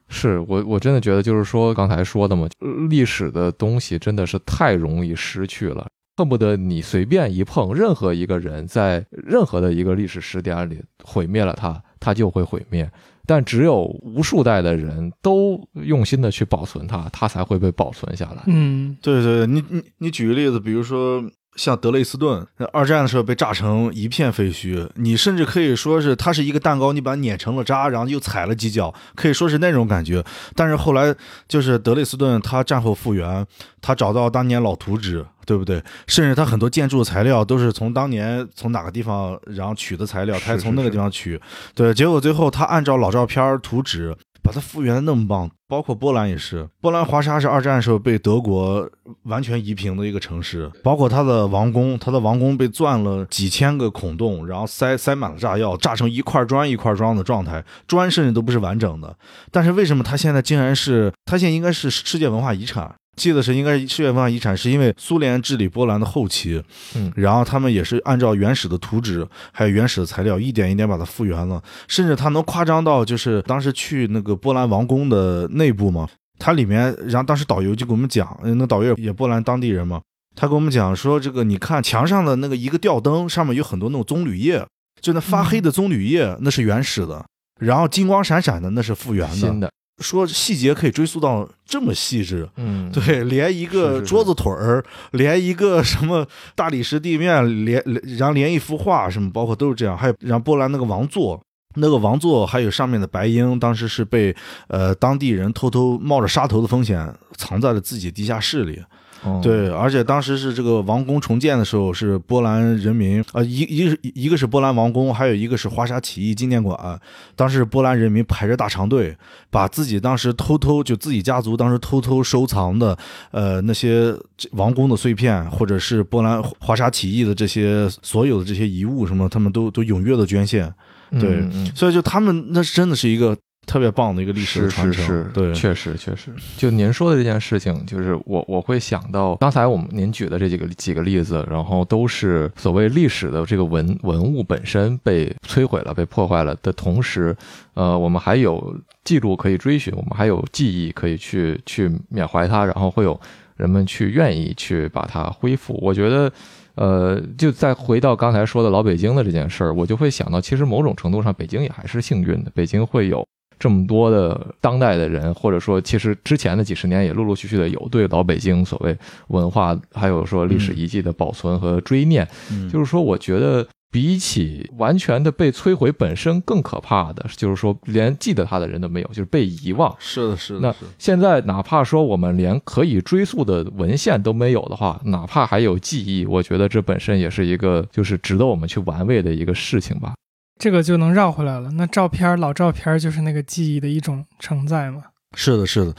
[0.09, 2.47] 是我我真的觉得就是说刚才说的嘛，
[2.91, 5.87] 历史的东西真的是太容易失去了，
[6.19, 12.91] 恨不得你随便一碰，任何一个人在任何的一个历史时点里毁灭了它，它就会毁灭。
[13.25, 18.43] 但只有无数代的人都用心的去保存它，它才会被保存下来。
[18.47, 21.23] 嗯，对对，你你你举个例子，比如说。
[21.57, 30.23] 像德累斯顿，二战的时候被炸成一片废墟，你甚至可以说是它是一个蛋糕，你把它碾成了渣，然后又踩了几脚，可以说是那种感觉。
[30.55, 31.15] 但是后来
[31.49, 33.45] 就是德累斯顿，它战后复原，
[33.81, 35.83] 它找到当年老图纸，对不对？
[36.07, 41.41] 甚至它很多建筑材料都是从当年从哪个地方然后取的材料，它从那个地方取。
[41.75, 44.15] 对，结果最后他按照老照片图纸。
[44.47, 46.69] 把它复原的那么棒，包括波兰也是。
[46.81, 48.89] 波兰华沙是二战时候被德国
[49.25, 59.17] 完全夷平的一个城市，包括它的王宫，它的王宫被钻了几千个孔洞，然后塞塞满了炸药，炸成一块砖一块砖的状态，砖甚至都不是完整的。
[59.51, 61.13] 但是为什么它现在竟然是？
[61.25, 62.95] 它现在应该是世界文化遗产。
[63.17, 66.63] 记得是应该是世界文化遗产，是因为苏联治理波兰的后期，
[66.95, 80.01] 嗯，然后他们也是按照原始的图纸，还有原始的材料，一点一点把它复原了，甚至它能夸张到就是当时去那个波兰王宫的内部嘛，它里面，然后当时导游就给我们讲，那导游也波兰当地人嘛，
[80.35, 84.63] 他跟我们讲说，这个你看墙上的那个一个吊灯上面有很多那种棕榈叶，
[85.01, 87.25] 就那发黑的棕榈叶，那是原始的，
[87.59, 89.35] 然后金光闪闪的那是复原的。
[89.35, 99.97] 新的，说细节可以追溯到这么细致，嗯，对，连一个桌子腿儿，连一个什么大理石地面，连连然后连一幅画什么，包括都是这样。
[99.97, 101.43] 还有然后波兰那个王座，
[101.77, 104.37] 那个王座还有上面的白鹰，当时是被
[104.69, 108.83] 呃当地人偷偷冒着杀头的风险藏在了自己地下室里。
[109.25, 117.01] 哦，对，而且当时是这个王宫重建的时候，是波兰人民呃一一个是一个是波兰王宫，还有一个是华沙起义纪念馆。
[117.35, 119.17] 当时波兰人民排着大长队，
[119.51, 122.97] 把自己当时偷偷就自己家族当时偷偷收藏的
[123.31, 124.15] 呃那些
[124.53, 130.73] 王宫的碎片，或者是波兰华沙起义的这些所有的这些遗物什么，他们都都踊跃的捐献。
[131.13, 135.05] 嗯对嗯嗯所以就他们那真的是一个特别棒的一个历史传承。
[135.05, 136.31] 是是，对，确实确实。
[136.57, 147.37] 就您说的这件事情，就是我我会想到刚才我们您举的这几个几个例子，然后都是所谓历史的这个文文物本身被摧毁了、被破坏了的同时，
[147.75, 148.75] 呃，我们还有
[149.05, 153.21] 记录可以追寻，我们还有记忆可以去去缅怀它，然后会有
[153.57, 155.79] 人们去愿意去把它恢复。
[155.83, 156.33] 我觉得。
[156.77, 162.51] 呃，就再回到刚才说的老北京的这件事儿，我就会想到，其实某种程度上，北京也还是幸运的。
[162.55, 163.27] 北京会有
[163.59, 168.97] 这么多的当代的人，或者说，其实之前的几十年也陆陆续续的有对老北京所谓
[169.29, 172.27] 文化，还有说历史遗迹的保存和追念。
[172.51, 179.95] 嗯就是说，我觉得比起完全的被摧毁本身更可怕的，就是说连记得他的人都没有，就是被遗忘。
[179.99, 190.15] 是的，是的，那现在哪怕说我们连可以追溯的文献都没有的话，哪怕还有记忆，我觉得这本身也是一个就是值得我们去玩味的一个事情吧。
[190.59, 191.71] 这个就能绕回来了。
[191.73, 195.05] 那照片儿老照片儿就是那个记忆的一种承载嘛。
[195.35, 195.95] 是的，是的，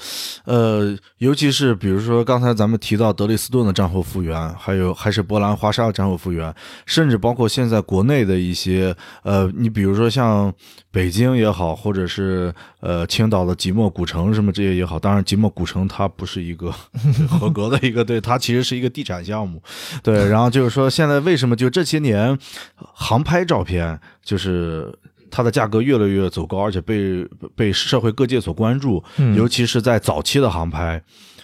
[0.46, 6.52] 呃，尤其是比如说刚才咱们提到德累斯顿的战后复原，还有还是波兰华沙的战后复原，
[6.88, 10.52] 甚至包括现在国内的一些，呃，你比如说像
[10.92, 16.74] 北京也好，或者是呃青岛的即墨古城什么这些也好，当然即墨古城它不是一个
[17.30, 19.62] 合格的一个，对，它其实是一个地产项目，
[20.02, 22.36] 对，然后就是说现在为什么就这些年
[22.76, 24.92] 航拍照片就是。
[25.38, 27.23] 它的价格越来越走高，而且被
[27.56, 31.00] 被社会各界所关注，嗯尤其是在早期的航拍。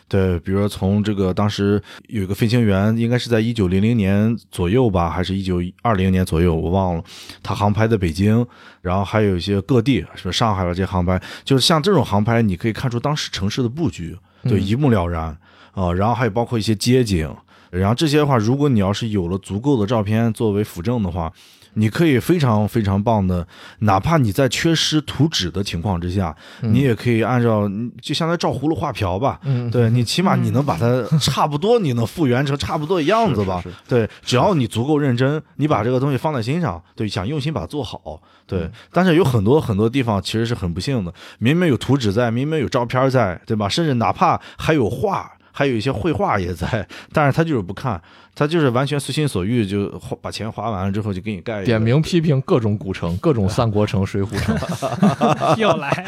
[0.07, 7.03] 对，比如说从这个当时有一个飞行员，应该是在一九零零年左右吧，还是一九二零年左右，我忘了。
[7.43, 8.43] 他航拍的北京，
[8.81, 15.37] 然后还有一些各地，是吧上海的这些航拍，就是像这种航拍，你可以看出当时城市的布局，对，嗯一目了然
[15.73, 17.31] 啊、然后还有包括一些街景，
[17.69, 21.31] 然后这些的话，如果你要是有了足够的照片作为辅证的话，
[21.75, 23.45] 你可以非常非常棒的，
[23.79, 27.69] 哪怕你在缺失图纸的情况之下，你也可以按照
[28.01, 29.39] 就相当于照葫芦画瓢吧。
[29.43, 33.61] 嗯，对你 起码你能把它差不多，你能复原成 差不多的样子吧？
[33.61, 38.69] 是是是对，只要你足够认真，你把这个东西放在心上，对，想用心把它做好，对。
[38.91, 43.67] 但是有很多很多地方其实是很不幸的，明明有图纸在，明明有照片在，对吧？
[43.67, 45.31] 甚至哪怕还有画。
[45.53, 48.01] 还有一些绘画也在， 但是他就是不看，
[48.35, 54.57] 他就是完全随心所欲，就花把钱花完了之后就给你盖一个点名批评各种古城，各种 三国城、水浒城。
[55.57, 56.05] 又来，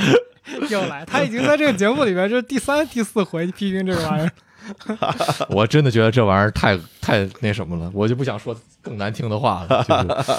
[0.70, 4.32] 又来，他已经在这个节目里面，这是第三、第四回批评这个玩意儿。
[5.50, 9.84] 我真的觉得这玩意儿太太那什么了，我就不想说更难听的话了。
[9.88, 10.34] 就是，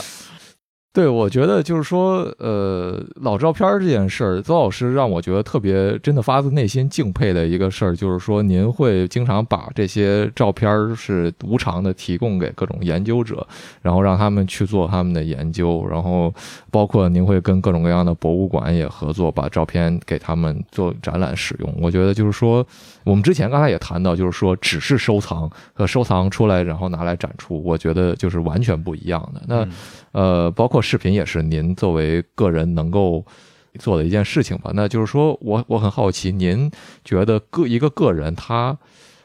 [0.97, 13.47] 对我觉得就是说，呃，老照片这件事儿，邹老师让我觉得特别真的发自内心敬佩的一个事儿，就是说您会经常把这些照片是无偿的提供给各种研究者，
[13.83, 16.33] 然后让他们去做他们的研究，然后
[16.71, 21.75] 包括您会跟各种各样的博物馆也合作，把照片给他们做展览使用。
[21.79, 22.67] 我觉得就是说，
[23.05, 29.43] 我们之前刚才也谈到，就是说只是收藏和收藏出来然后拿来展出，我觉得就是完全不一样的。
[29.47, 29.73] 那嗯
[30.13, 33.27] 呃，包括视频也是您作为个人能够
[33.81, 34.71] 做的一件事情吧。
[34.73, 36.71] 那就是说我我很好奇，您
[37.05, 38.79] 觉得个一个个人他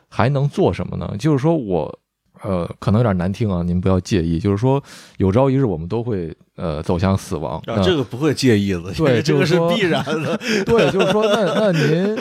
[0.10, 1.16] 还能做什么呢？
[1.20, 2.00] 就是说我
[2.44, 4.40] 呃可能有点难听啊，您不要介意。
[4.40, 4.84] 就是说
[5.18, 10.38] 有朝一日我们都会呃走向死亡，啊，这个不会介意的，对这个就是说必然的。
[10.66, 12.18] 对，就是说，那那您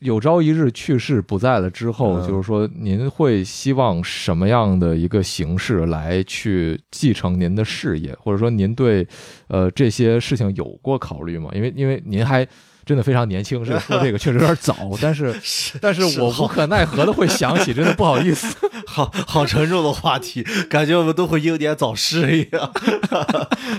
[0.00, 9.06] 有朝一日去世不在了之后，嗯就是说，您会希望什么样的一个形式来去继承您的事业，或者说您对
[9.48, 11.50] 呃这些事情有过考虑吗？
[11.54, 12.46] 因为因为您还。
[12.90, 15.32] 真的非常年轻，这个 说这个确实有点早， 但是
[15.80, 18.52] 但是我无可奈何的会想起，真的不好意思。
[18.84, 22.72] 好好沉重的话题，感觉我们都会英年早逝一样。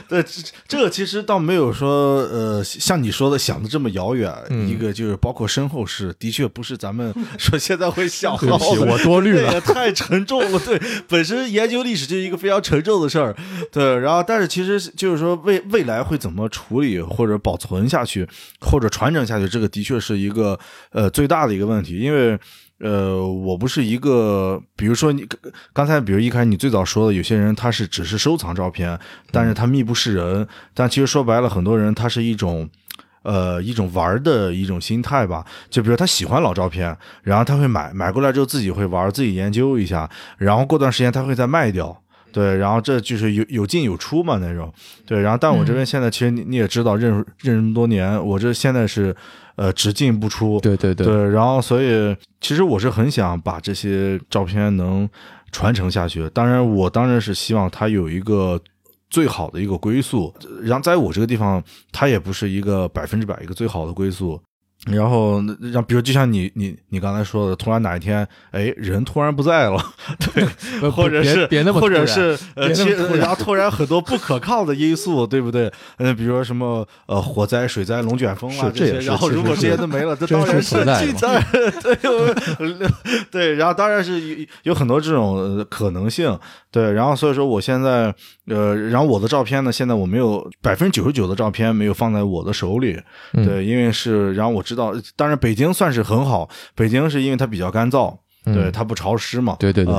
[0.08, 4.34] 对，这这个其实倒没有说呃，像你说的想的这么遥远。
[4.50, 8.91] 嗯一个就是包括身后事，的确不是咱们说现在会想对不起，到的。
[8.93, 9.60] 我多虑了。
[9.60, 10.60] 太沉重了。
[10.60, 13.36] 对，本身研究历史就是一个非常沉重的事儿。
[13.69, 18.28] 对，然后但是其实就是说未未来会怎么处理或者保存下去，
[18.62, 20.60] 或者传传承下去，这个的确是一个
[20.92, 22.40] 呃最大的一个问题，因为。
[22.84, 25.24] 呃，我不是一个，比如说你
[25.72, 29.00] 刚才，比如一开始你最早说的，有些人他是只是收藏照片，
[29.32, 30.48] 但是他密不是人。
[30.74, 32.68] 但其实说白了，很多人他是一种，
[33.22, 35.46] 呃，一种玩的一种心态吧。
[35.70, 40.10] 就比如他喜欢老照片，然后他会买，买过来之后自己会玩，自己研究一下，
[40.40, 42.01] 然后过段时间他会再卖掉。
[42.32, 44.72] 对，然后这就是有有进有出嘛那种，
[45.06, 49.15] 对，然后但我这边现在其实你你也知道，认认这么多年，我这现在是
[49.56, 55.10] 呃只进不出，对对对，对，然后所以其实我是很想把这些照片能
[55.52, 56.30] 传承下去。
[56.30, 58.60] 当然，我当然是希望它有一个
[59.10, 60.34] 最好的一个归宿。
[60.62, 64.41] 然后在我这个地方，它也不是一个百分之百一个最好的归宿。
[64.88, 65.39] 然后
[65.72, 69.78] 让，比如就像你你你刚才说的，突然哪一天，哎，人突然不在了，
[70.34, 75.72] 对，或者是别别那么或者是呃，其然然后突然很多不可靠的因素，对不对？
[75.98, 81.44] 嗯，比如说什么呃火灾、水灾、龙卷风啊是这也些，是然后如果这些都没了，这当然是存在的
[81.84, 82.89] 对
[83.30, 86.36] 对，然后当然是有有很多这种呃可能性，
[86.72, 88.12] 对，然后所以说我现在
[88.48, 93.00] 呃，然后我的照片呢，现在我没有百分之九十九的照片没有放在我的手里，
[93.34, 99.93] 嗯对，因为是，然后我知道，当然北京算是很好，北京是因为它比较干燥，嗯对，它不潮湿嘛，对对对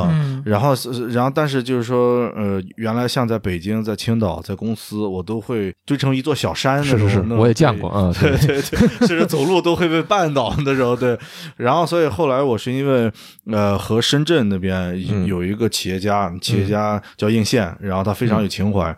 [0.44, 11.16] 然后是，然后但是就是说，呃，原来像在北京、在青岛、在公司，我都会堆成一座小山那种，是是是我也见过 啊，对对对， 甚至走路都会被绊倒那种，对。
[11.56, 13.12] 然后，所以后来我是因为
[13.50, 18.96] 呃和深圳那边嗯有一个企业家，企业家叫应宪，然后他非常有情怀。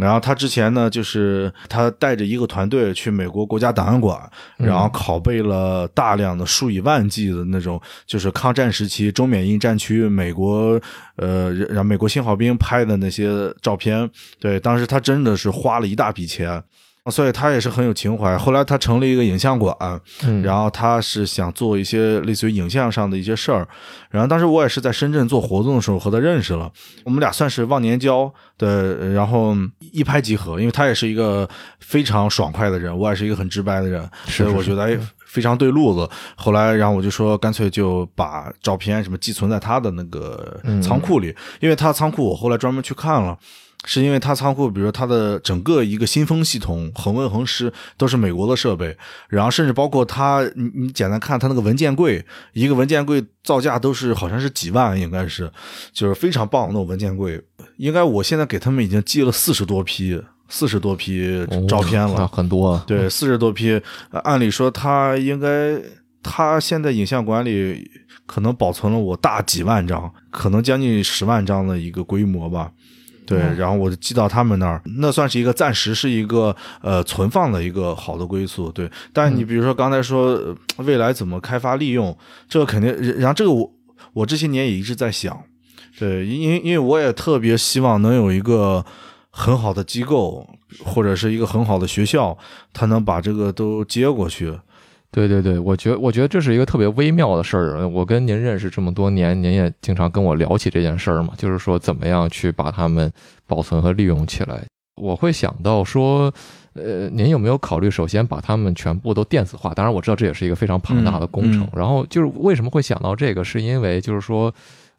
[0.00, 4.18] 然后他之前呢，就是他带着一个团队去美国国家档案馆，
[4.56, 10.80] 然后拷贝了大量的数以万计的那种，就是抗战时期中缅印战区美国
[11.16, 14.10] 呃让美国信号兵拍的那些照片。
[14.38, 16.62] 对，当时他真的是花了一大笔钱。
[17.10, 18.36] 所以他也是很有情怀。
[18.36, 19.74] 后来他成立一个影像馆，
[20.22, 23.66] 嗯然后他是想做一些类似于影像上的一些事儿。
[24.10, 26.70] 然后当时我也是在深圳做活动的时候和他认识了，
[27.04, 29.56] 我们俩算是忘年交的，然后
[29.92, 30.60] 一拍即合。
[30.60, 31.48] 因为他也是一个
[31.80, 36.08] 非常爽快的人，我也是一个很直白的人，所以我觉得哎非常对路子。
[36.36, 43.38] 后来，然后我就说干脆就把照片什么寄存在他的那个嗯仓库里，因为他仓库我后来专门去看了。
[43.86, 48.96] 是因为它仓库，比如它的整个一个新风系统、恒温恒湿都是美国的设备，
[49.28, 55.50] 然后甚至包括它，你你简单看它那个文件柜，一个文件柜造价都是好像是几万，应该是，
[55.92, 57.42] 就是非常棒的那种文件柜。
[57.78, 65.80] 应该我现在给他们已经寄了四十多批，四十多批照片了，那很多啊，对，四十多批，呃按理说他应该，
[66.22, 67.90] 他现在影像馆里
[68.26, 72.70] 可能保存了我大几万张，可能将近十万张的一个规模吧。
[73.30, 78.72] 对，然后我就寄到他们那儿，那算是一个暂时是一个呃存放的一个好的归宿。
[78.72, 82.16] 对，但你比如说刚才说、呃未来怎么开发利用，
[82.48, 83.70] 这个肯定，然后这个我
[84.12, 85.40] 我这些年也一直在想，
[85.98, 88.84] 对，因为因为我也特别希望能有一个
[89.30, 90.48] 很好的机构
[90.84, 92.36] 或者是一个很好的学校，
[92.72, 94.58] 他能把这个都接过去。
[95.12, 97.88] 对对对，我觉我觉得这是一个特别微妙的事儿。
[97.88, 103.12] 我跟您认识这么多年，您也经常跟我聊起这件事儿嘛，就是说怎么样去把它们
[103.46, 104.62] 保存和利用起来。
[105.00, 106.32] 我会想到说，
[106.74, 109.74] 呃，您有没有考虑首先把它们全部都电子化？
[109.74, 111.62] 当然我知道这也是一个非常庞大的工程。
[111.62, 114.52] 嗯嗯然后就是为什么会想到这个，是因为就是说。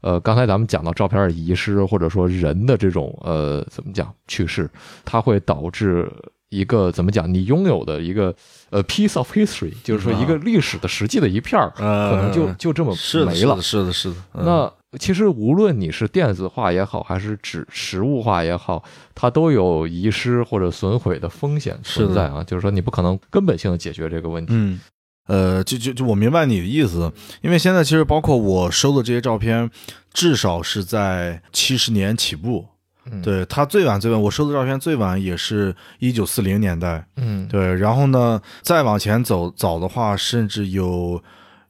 [0.04, 4.68] 呃，刚才咱们讲到照片的遗失，或者说人的这种呃怎么讲去世，
[5.06, 6.12] 它会导致
[6.52, 7.34] 一个怎么讲？
[7.34, 8.36] 你拥有的一个
[8.70, 13.62] 呃 piece of history，就是说一个历史的实际的一片儿，呃可能就就这么，没了是的，。
[13.62, 14.16] 是的，是的。
[14.36, 18.84] 嗯那其实无论你是电子化也好，还是纸实物化也好，
[19.16, 22.44] 它都有遗失或者损毁的风险存在啊。
[22.44, 24.52] 就是说，你不可能根本性的解决这个问题。
[24.54, 24.82] 嗯，
[25.28, 27.10] 呃，就就就我明白你的意思，
[27.42, 29.72] 因为现在其实包括我收的这些照片，
[30.14, 32.66] 至少是在七十年起步。
[33.12, 37.06] 嗯，对，他最晚最晚，我收的照片最晚也是一九四零年代。
[37.18, 41.22] 嗯，对，然后呢，再往前走早的话，甚至有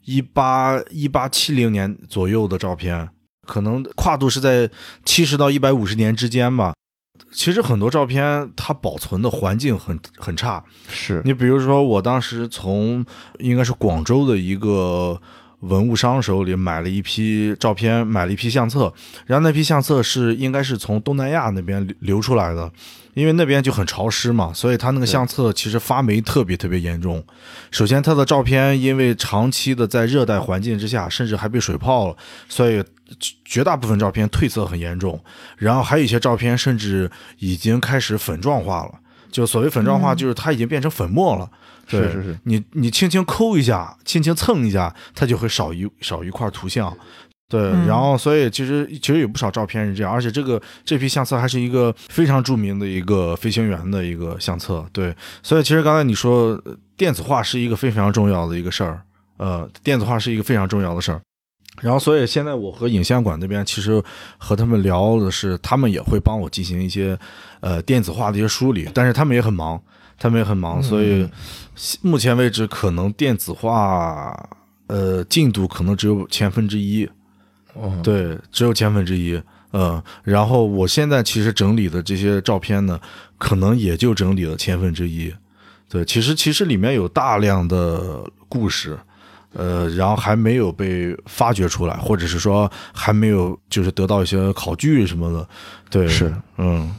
[0.06, 3.10] 一八一八七零年左右的照片，
[3.47, 4.69] 可能跨度是在
[5.04, 6.73] 七十到一百五十年之间吧。
[7.32, 10.63] 其实很多照片它保存的环境很很差。
[10.89, 13.06] 是你比如说，我当时从
[13.39, 15.21] 应该是广州的一个
[15.62, 18.93] 文物商手里买了一批照片，买了一批相册，
[19.26, 22.71] 然后那批相册是应该是从东南亚那边流流出来的，
[23.13, 27.23] 因为那边就很潮湿嘛，所以他那个相册其实发霉特别特别严重。
[27.71, 32.15] 首先，他的照片因为长期的在热带环境之下，甚至还被水泡了，
[32.50, 32.83] 所以
[33.46, 35.19] 绝大部分照片褪色很严重。
[35.58, 37.10] 然后还有一些照片甚至
[37.40, 38.94] 已经开始粉状化了。
[39.31, 41.46] 就所谓粉状化，就是它已经变成粉末了。
[41.46, 41.52] 对
[41.88, 46.96] 是是是，你你轻轻抠一下，轻轻蹭一下，它就会少一少一块图像。
[47.50, 54.86] 对，嗯然后所以其实其实有不少照片是这样，而且这个这批相册还是一个非常著名的一个飞行员的一个相册。
[54.94, 55.13] 对，
[55.44, 59.02] 所以其实刚才你说呃电子化是一个非常重要的一个事儿，
[59.36, 61.19] 呃，电子化是一个非常重要的事儿。
[61.82, 64.04] 然后，所以现在我和影像馆那边其实
[64.38, 67.17] 和他们聊的是，他们也会帮我进行一些
[67.62, 69.82] 呃电子化的一些梳理，但是他们也很忙，
[70.22, 71.28] 他们也很忙，所以
[72.04, 74.32] 目前为止可能电子化
[74.86, 77.10] 呃进度可能只有千分之一，
[77.74, 79.42] 哦，对，只有千分之一。
[79.74, 83.00] 嗯，然后我现在其实整理的这些照片呢，
[83.40, 85.34] 可能也就整理了千分之一。
[85.90, 89.00] 对，其实其实里面有大量的故事，
[89.54, 95.48] 呃，然后还没有被发掘出来，或者是说还没有就是得到一些考据什么的。
[95.90, 96.94] 对，是，嗯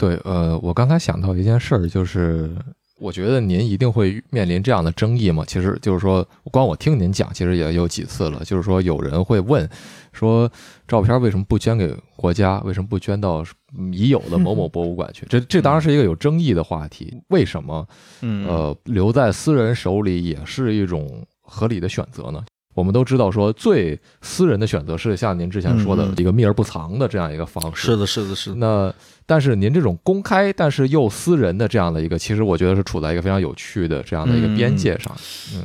[0.00, 2.50] 对，呃，我刚才想到一件事儿，就是
[2.98, 5.44] 我觉得您一定会面临这样的争议嘛。
[5.46, 8.42] 其实就是说，光我听您讲，其实也有几次了。
[8.42, 9.68] 就是说，有人会问
[10.14, 10.50] 说，
[10.88, 12.58] 照片为什么不捐给国家？
[12.60, 13.44] 为什么不捐到
[13.78, 15.26] 嗯已有的某某 博物馆去？
[15.28, 17.14] 这这当然是一个有争议的话题。
[17.28, 17.86] 为什么
[18.22, 22.42] 嗯呃留在私人手里也是一种合理的选择呢？
[22.74, 27.88] 我们都知道，说最私人的选择是像您之前说的一个秘而不藏的这样一个方式。
[27.88, 28.56] 是的，是的，是的。
[28.56, 28.94] 那
[29.26, 35.14] 但是您这种公开但是又私人的这样的一个，其实我觉得是处在一个非常有趣的这样的一个边界上。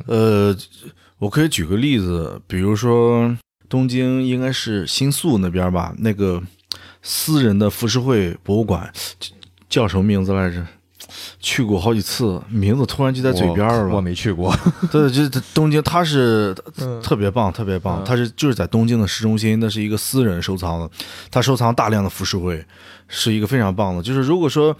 [0.07, 0.55] 呃，
[1.19, 3.35] 我可以举个例子，比如说
[3.69, 6.41] 东京应该是新宿那边吧，那个
[7.01, 8.91] 私人的浮世绘博物馆
[9.69, 10.65] 叫什么名字来着？
[11.39, 14.01] 去过好几次，名字突然就在嘴边了我我。
[14.01, 14.55] 没去过。
[14.91, 18.01] 对，就是东京，它是嗯特别棒，特别棒。
[18.01, 20.89] 嗯它是就是在东京的市中心，那是一个私人收藏的，
[21.31, 22.63] 它收藏大量的浮世绘，
[23.07, 24.03] 是一个非常棒的。
[24.03, 24.75] 就是如果说，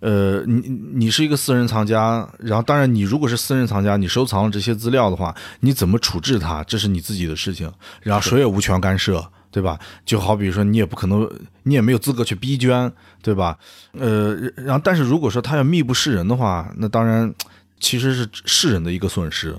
[0.00, 0.60] 呃，你
[0.94, 7.70] 你是一个私人藏家，然后当然你如果是私人藏家，你收藏了这些资料的话，你怎么处置它，这是你自己的事情，
[8.00, 9.30] 然后谁也无权干涉。
[9.50, 9.78] 对吧？
[10.04, 11.28] 就好比说，你也不可能，
[11.64, 12.90] 你也没有资格去逼捐，
[13.22, 13.58] 对吧？
[13.98, 17.32] 呃，然后但是如果说他要密不示人的话，那当然
[17.78, 19.56] 其实是世人的一个损失。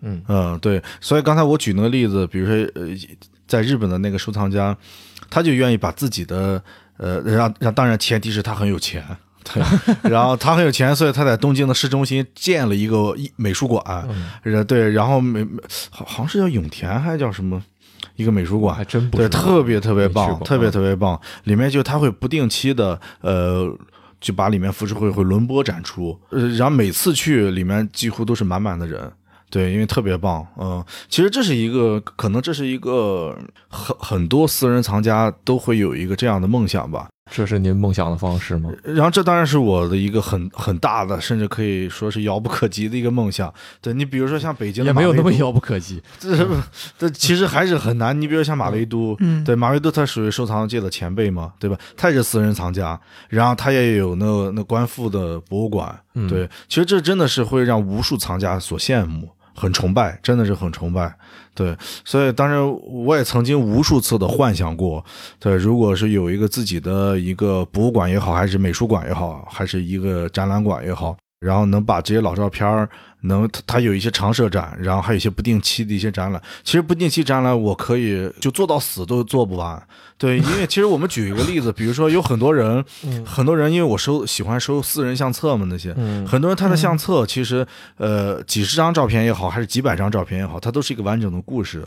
[0.00, 2.88] 嗯嗯，对，所以刚才我举那个例子，比如说呃，
[3.46, 4.76] 在日本的那个收藏家，
[5.30, 6.62] 他就愿意把自己的
[6.98, 9.04] 呃，让让，当然前提是他很有钱。
[9.44, 9.62] 对，
[10.10, 15.46] 然后他很有钱，所以他在东京的市中心建了一个一美术馆，嗯，呃对，然后美
[15.90, 17.62] 好好像是叫永田还是叫什么
[18.16, 21.20] 一个美术馆还，真不对，特别特别棒，特别嗯特别棒。
[21.44, 23.76] 里面就他会不定期的呃，
[24.20, 29.10] 就把里面浮世绘会轮播展出，呃，然后每次去里面几乎都是满满的人。
[29.50, 33.38] 对，因为特别棒，嗯，其实这是一个，可能这是一个
[33.68, 37.08] 很很多私人藏家都会有一个这样的梦想吧。
[37.30, 38.70] 这是您梦想的方式吗？
[38.82, 43.52] 然后这当然是我的一个很很大的，甚至可以说是遥不可及的一个梦想。
[43.80, 46.02] 对你比如说像北京的也没有那么遥不可及。
[46.18, 46.46] 这
[46.98, 48.18] 这其实还是很难。
[48.20, 51.76] 你比如像马未都，嗯对马未都他属于收藏界的前辈嘛，对吧？
[51.96, 61.14] 他也是私人藏家，然后他也有那那官复的博物馆，嗯对，其实这真的是会让无数藏家所羡慕，很崇拜，真的是很崇拜。
[61.54, 65.04] 对，所以当然我也曾经无数次的幻想过，
[65.38, 72.88] 对，如果是有一个自己的一个博物馆也好，还是美术馆也好，还是一个展览馆也好，然后能把这些老照片，
[73.24, 76.40] 能它它有一些常设展，然后还有一些不定期的一些展览。
[76.62, 79.82] 其实不定期展览我可以就做到死都做不完，
[80.18, 87.66] 对，因为其实我们举一个例子，比如说有很多人，嗯很多人因为我收喜欢收私人相册嘛，那些，嗯很多人他的相册其实
[87.96, 91.84] 呃几十张照片也好，还是几百张照片也好，它都是一个完整的故事。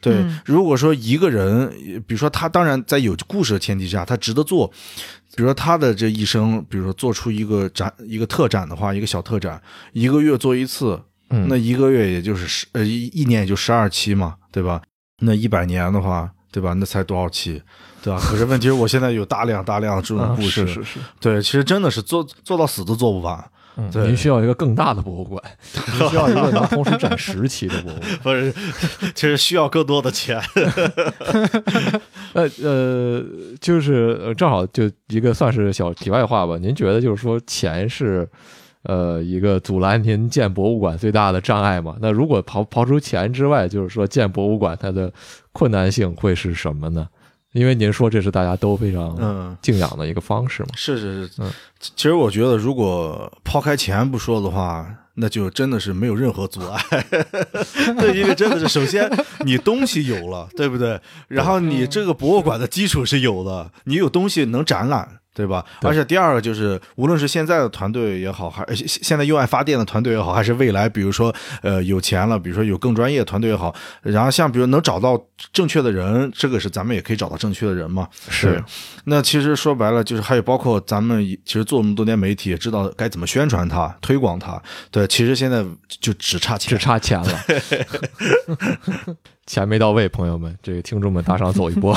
[0.00, 1.70] 对，嗯如果说一个人，
[2.06, 4.72] 比如说他当然在有故事的前提下，他值得做。
[5.36, 9.60] 比如说他的这一生，比如说做出一个展、一个特展的话，一个小特展，
[9.92, 11.00] 一个月做一次，
[11.30, 14.82] 嗯那一个月也就是十呃一一年也就十二期嘛，对吧？
[15.20, 16.72] 那一百年的话，对吧？
[16.72, 17.62] 那才多少期，
[18.02, 18.20] 对吧？
[18.20, 20.98] 可是问题是我现在有大量大量的这种啊故事，是是是。
[21.20, 23.50] 对，其实真的是做做到死都做不完。
[23.80, 25.40] 嗯您需要一个更大的博物馆，
[25.98, 28.18] 您需要一个能同时展十期的博物馆。
[28.22, 28.52] 不是，
[29.14, 30.40] 其实需要更多的钱。
[32.34, 33.24] 呃呃，
[33.60, 36.58] 就是呃正好就一个算是小题外话吧。
[36.60, 38.28] 您觉得就是说钱是
[38.82, 41.96] 呃一个阻拦您建博物馆最大的障碍吗？
[42.00, 45.12] 那如果刨刨除钱之外，就是说建博物馆它的
[45.52, 47.06] 困难性会是什么呢？
[47.58, 50.68] 因为您说这是大家都非常嗯，敬仰的一个方式嘛。
[50.74, 51.50] 是是是，嗯
[51.80, 56.80] 其实我觉得，如果抛开钱不说的话，那就真的是没有任何阻碍。
[57.98, 59.10] 对，因为真的是，首先
[59.44, 61.00] 你东西有了，对不对？
[61.28, 65.20] 然后你这个博物馆的基础是有的，你有东西能展览。
[65.34, 65.64] 对吧？
[65.80, 73.72] 对而且第二个就是，无论是现在的团队也好，还呃现现在用爱发电的团队也好，还是未来，比如说呃有钱了，比如说有更专业的团队也好，
[74.02, 75.16] 然后像比如能找到
[75.52, 78.08] 正确的人，这个是咱们也可以找到正确的人嘛。
[78.28, 78.60] 是
[79.04, 84.60] 那其实说白了，就是还有包括咱们其实做那么多年媒体，也知道该怎么宣传它、推广它。
[84.90, 85.64] 对，其实现在
[86.00, 87.40] 就只差钱，只差钱了，
[89.46, 91.96] 钱没到位，朋友们，这个听众们打赏走一波。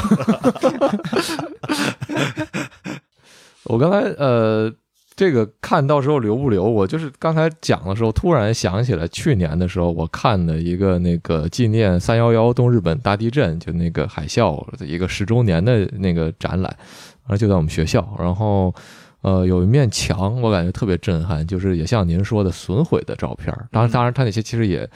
[3.71, 4.69] 我刚才呃，
[5.15, 6.63] 这个看到时候留不留？
[6.63, 16.75] 我就是刚才讲的时候，突然想起来去年的时候，我看的一个那个纪念三幺幺东日本大地震，就那个海啸的一个十周年的那个展览，
[17.23, 18.73] 然后就在我们学校，然后。
[19.23, 23.55] 呃，有一面墙，我感觉特别震撼，就是也像您说的损毁的照片。
[23.69, 24.89] 当然，当然，它那些其实也，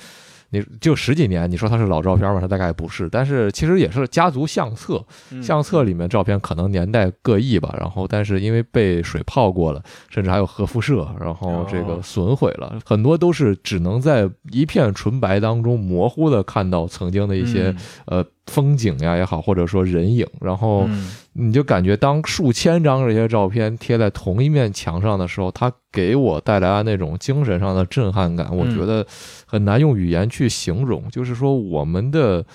[0.50, 5.42] 你就十几年，你说它是老照片吧，它大概不是，但是其实也是家族相册，嗯。
[5.44, 17.76] 相册里面照片可能年代各异吧，然后但是因为被水泡过了，甚至还有核辐射，然后这个哦损毁了，很多都是只能在一片纯白当中模糊的看到曾经的一些、
[18.06, 20.86] 呃风景呀也好，或者说人影，然后。
[20.88, 29.06] 嗯你就感觉当数千张这些照片贴在同一面墙上的时候，它给我带来的那种精神上的震撼感，我嗯觉得
[29.46, 31.04] 很难用语言去形容。
[31.12, 32.46] 就是说，我们的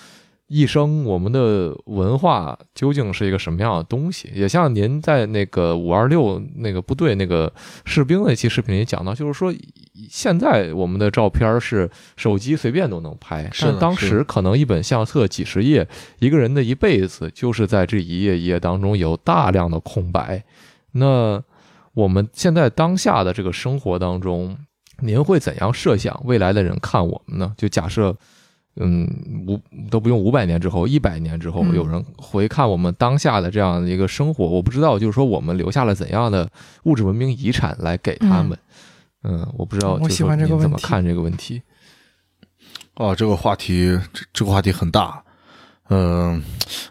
[0.47, 4.31] 一生，我们的文化究竟是一个什么样的东西？
[4.35, 7.53] 也像您在那个五二六那个部队那个
[7.85, 9.53] 士兵那期视频里讲到，就是说，
[10.09, 15.87] 现在我们的照片是手机随便都能拍，是但当时可能一本相册几十页，
[16.21, 20.43] 一个人的一辈子就是在这一页一页当中有大量的空白。
[20.93, 21.43] 那
[21.95, 24.57] 我们现在当下的这个生活当中，
[25.01, 27.53] 您会怎样设想未来的人看我们呢？
[27.57, 28.15] 就假设，
[28.77, 29.09] 嗯，
[29.47, 36.49] 五都不用五百年之后，一百年之后，嗯有人回看我们当下的这样的一个生活，我不知道，就是说我们留下了怎样的
[36.85, 38.53] 物质文明遗产来给他们。
[38.53, 38.59] 嗯，
[39.57, 41.63] 我不知道，就是我喜欢这个问题怎么看这个问题？
[42.95, 45.23] 哦，这个话题，这这个话题很大。
[45.89, 46.43] 嗯、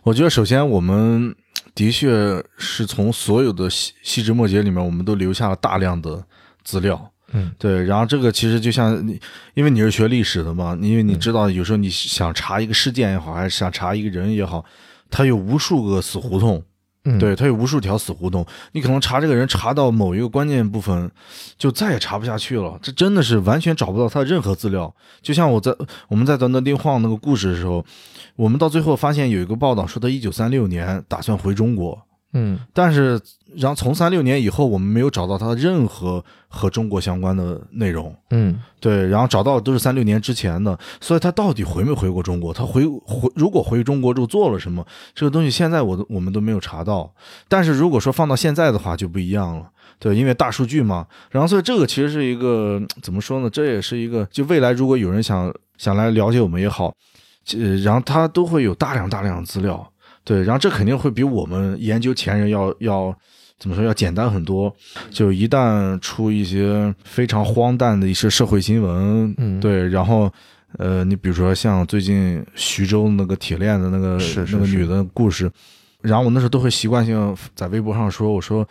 [0.04, 1.34] 我觉得首先我们
[1.74, 6.24] 的确是从所有的细细枝末节里面，我们都留下了大量的
[6.64, 7.12] 资料。
[7.32, 9.20] 嗯，对，然后这个其实就像你，
[9.54, 14.66] 因为你是学历史的嘛，因为你嗯知道有时候你想查一个事件也好，还是想查一个人也好，
[15.10, 16.64] 他有无数个死胡同。
[17.18, 21.10] 对，他有无数条死胡同，你可能查这个人查到某一个关键部分，
[21.58, 22.78] 就再也查不下去了。
[22.82, 24.94] 这真的是完全找不到他的任何资料。
[25.22, 25.74] 就像我在
[26.10, 27.84] 我们在短短丁晃那个故事的时候，
[28.36, 32.00] 我们到最后发现有一个报道说他一九三六年打算回中国，
[32.34, 33.20] 嗯但是
[33.56, 38.16] 然后从三六年以后，我们没有找到他任何和中国相关的内容。
[38.30, 42.54] 嗯对，然后找到的都是三六年之前的，所以他到底回没回过中国？
[42.54, 44.86] 他回回如果回中国之后做了什么？
[45.16, 47.12] 这个东西现在我都我们都没有查到。
[47.48, 49.66] 但是如果说放到现在的话就不一样了，
[49.98, 51.08] 对，因为大数据嘛。
[51.32, 53.50] 然后所以这个其实是一个怎么说呢？
[53.50, 56.94] 这也是一个就未来如果有人想想来了解我们也好，
[57.58, 59.92] 呃，然后他都会有大量大量的资料，
[60.24, 63.16] 对，然后这肯定会比我们研究前人要要。
[63.60, 64.74] 怎么说要简单很多？
[65.12, 70.32] 就一旦出一些非常荒诞的一些社会新闻，嗯对，然后
[70.78, 74.18] 呃，你比如说像最近徐州那个铁链的那个
[74.50, 75.52] 那个女的故事，
[76.00, 78.66] 然后我那时候都会习惯性在微博上说，我说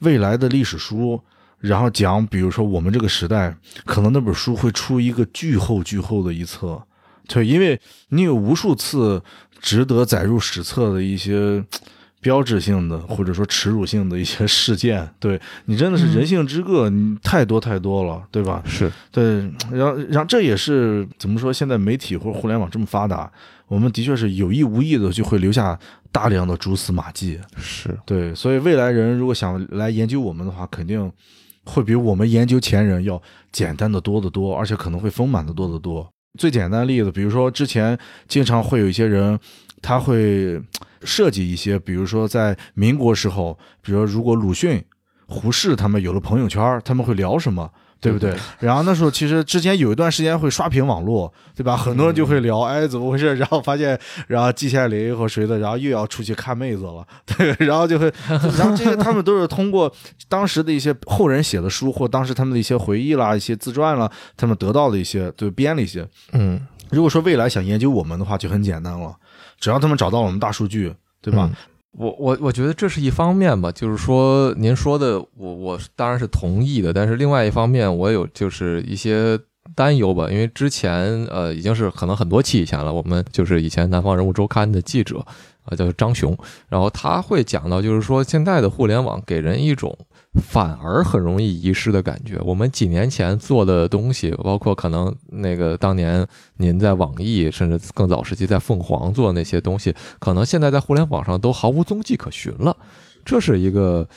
[0.00, 1.20] 未来的历史书，
[1.58, 6.82] 然后讲，比如说我们这个时代，可能那本书会出一个巨厚巨厚的一册，
[7.28, 7.78] 对，因为
[8.08, 9.22] 你有无数次
[9.62, 11.64] 值得载入史册的一些。
[12.24, 18.62] 标志性的或者说耻辱性的一些事件，对你真的是人性之恶，你太多太多了，对吧？
[18.64, 19.40] 是对，
[19.72, 21.52] 然后然后这也是怎么说？
[21.52, 23.28] 现在媒体或者互联网这么发达，
[23.66, 25.76] 我们的确是有意无意的就会留下
[26.12, 27.40] 大量的蛛丝马迹。
[27.56, 31.10] 是，对，所以未来人如果想来研究我们的话，肯定
[31.64, 36.08] 会比我们研究前人要简单的多得多，而且可能会丰满的多得多。
[36.38, 39.38] 最简单的例子，比如说之前经常会有一些人，
[39.82, 40.60] 他会
[41.02, 44.82] 设计一些，比如说在民国时候，比如说如果鲁迅、
[45.26, 47.70] 胡适他们有了朋友圈，他们会聊什么？
[48.02, 48.34] 对不对？
[48.58, 51.76] 然后那时候其实之前有一段时间会刷屏网络，对吧？
[51.78, 53.34] 很多人就会聊，哎，怎么回事？
[53.38, 53.96] 然后发现，
[54.26, 59.90] 然后季羡林和谁的，然后又要出去看妹子了，对，然后就会，然后这些他们都是通过
[60.28, 66.04] 当时的一些后人写的书，或当时他们的一些回忆啦、一些自传啦，他们得到的一些，就编了一些。
[66.32, 69.14] 嗯，如果说未来想研究我们的话，就很简单了，
[69.60, 71.48] 只要他们找到我们大数据，对吧？
[71.48, 71.56] 嗯
[71.92, 79.38] 我我我觉得这是一方面吧，就是说您说的，我我当然是同意的，但是另外一方面，我有就是一些
[79.74, 85.24] 担忧吧，因为之前呃已经是可能很多期以前了，我们就是以前南方人物周刊的记者
[85.64, 86.36] 啊、叫张雄，
[86.68, 89.96] 然后他会讲到，就是说现在的互联网给人一种
[90.40, 92.38] 反而很容易遗失的感觉。
[92.42, 96.26] 我们几年前做的东西，包括可能那个当年
[96.56, 102.74] 您在网易，甚至更早时期在凤凰做的那些东西，可能现在在互联网上都毫无踪迹可寻了。
[103.24, 104.08] 这是一个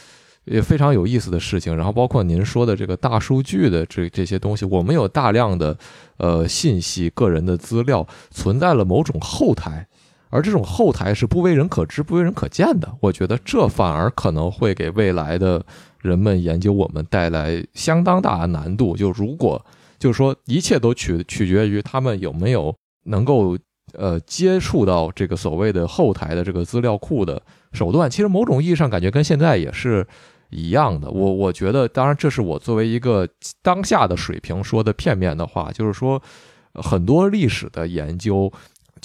[0.45, 1.76] 也非常有意思的事情。
[1.76, 5.78] 然后包括您说的这个大数据的这这些东西，我们有大量的
[6.18, 9.86] 呃信息、个人的资料存在了某种后台。
[10.32, 15.63] 而这种后台是不为人可知、不为人可见的，我觉得这反而可能会给未来的
[16.06, 18.95] 人们研究我们带来相当大的难度。
[18.95, 19.66] 就如果
[19.97, 22.74] 就是说，一切都取取决于他们有没有
[23.06, 23.58] 能够
[23.93, 27.41] 呃接触到这个所谓的后台的这个资料库的
[27.74, 28.10] 手段。
[28.10, 30.06] 其实某种意义上感觉跟现在也是
[30.49, 31.10] 一样的。
[31.10, 33.28] 我我觉得，当然这是我作为一个
[33.62, 36.22] 当下的水平说的片面的话，就是说
[36.74, 38.51] 很多历史的研究。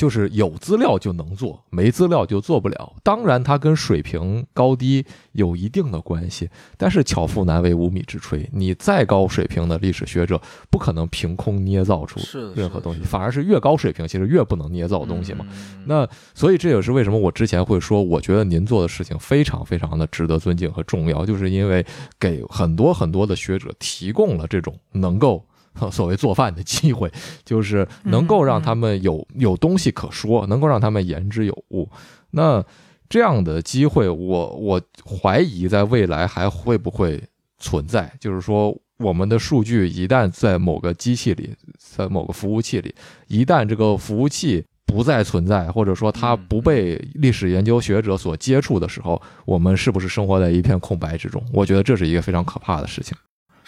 [0.01, 2.95] 就是有资料就能做，没资料就做不了。
[3.03, 6.49] 当然，它跟水平高低有一定的关系。
[6.79, 10.41] 但是巧妇难为无米之炊，你再高水平的历史学者，
[10.71, 12.19] 不可能凭空捏造出
[12.55, 15.47] 任何东西，反而是越高水平，其实越不能捏造东西嘛。
[15.85, 21.85] 那所以这也是为什么我之前会说，我觉得您做的事情非常非常的值得尊敬和重要，就是因为
[22.19, 25.45] 给很多很多的学者提供了这种能够。
[25.91, 27.11] 所谓做饭的机会，
[27.45, 31.89] 就是能够让他们有有东西可说，能够让他们言之有物。
[32.33, 32.65] 那
[33.09, 37.23] 这样的机会，我我怀疑在未来还会不会
[37.59, 38.13] 存在？
[38.21, 42.95] 就是说，我们的数据一旦在某个机器里，在某个服务器里，
[43.27, 51.43] 一旦这个服务器不再存在，或者说它不被历史研究学者所接触的时候，我们是不是生活在一片空白之中？
[51.53, 53.17] 我觉得这是一个非常可怕的事情。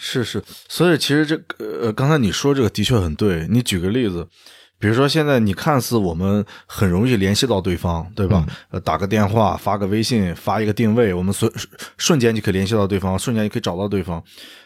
[0.05, 3.47] 是是，所以其实这个呃，刚才你说这个的确很对。
[3.49, 4.27] 你举个例子，
[4.77, 8.45] 比如说现在你看似我们很容易联系到对方，对吧？
[8.69, 11.49] 呃，打个电话、发个微信、发一个定位，我们瞬
[11.97, 14.21] 瞬间就可以联系到对方，瞬间就可以找到对方。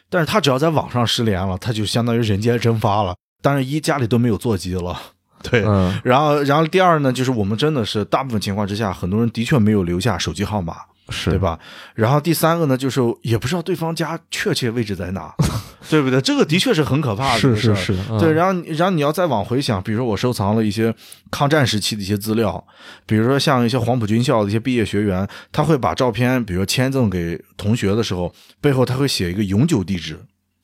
[0.10, 3.16] 但是他只要在网上失联了，他就相当于人间蒸发了。
[3.44, 5.00] 当然，一家里都没有座机了，
[5.44, 5.64] 对。
[5.68, 10.78] 嗯然后，然后第二呢，就是我们真的是大部分情况之下，很多人的确没有留下手机号码。
[11.10, 11.40] 是对？
[11.40, 11.60] 吧？
[11.96, 15.34] 然后第三个呢，就是也不知道对方家确切位置在哪，
[15.90, 16.20] 对不对？
[16.22, 18.32] 这个的确是很可怕的，是是是，对。
[18.32, 20.94] 嗯然后，然后你要再往回想，比如说我收藏了一些
[21.32, 22.64] 抗战时期的一些资料，
[23.06, 30.20] 比如说像一些黄埔军校的一些毕业学员，他会把照片，比如说签赠给同学的时候，背后他会写一个永久地址，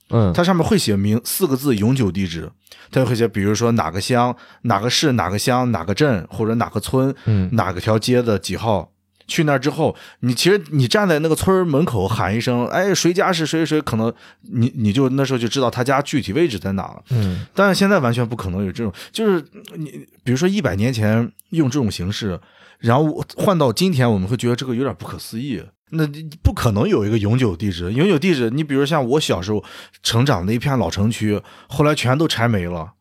[0.09, 2.51] 嗯，它上面会写明四个字“永久地址”，
[2.91, 8.89] 它会写，比如说哪个乡、哪个市、哪个乡、哪个镇或者哪个村、嗯哪个条街的几号。
[9.27, 17.03] 去那儿之后，你其实你站在那个村儿门口喊一声，哎，谁家是谁谁谁，可能你你就那时候就知道他家具体位置在哪了。
[17.11, 19.43] 嗯但是现在完全不可能有这种，就是
[19.75, 22.39] 你比如说一百年前用这种形式，
[22.79, 25.63] 然后换到今天，我们会觉得这个有点不可思议。
[25.95, 26.07] 那
[26.41, 29.63] 不可能有一个永久地址，永久地址，你比如像我小时候
[30.01, 32.93] 成长的一片老城区，后来全都拆没了。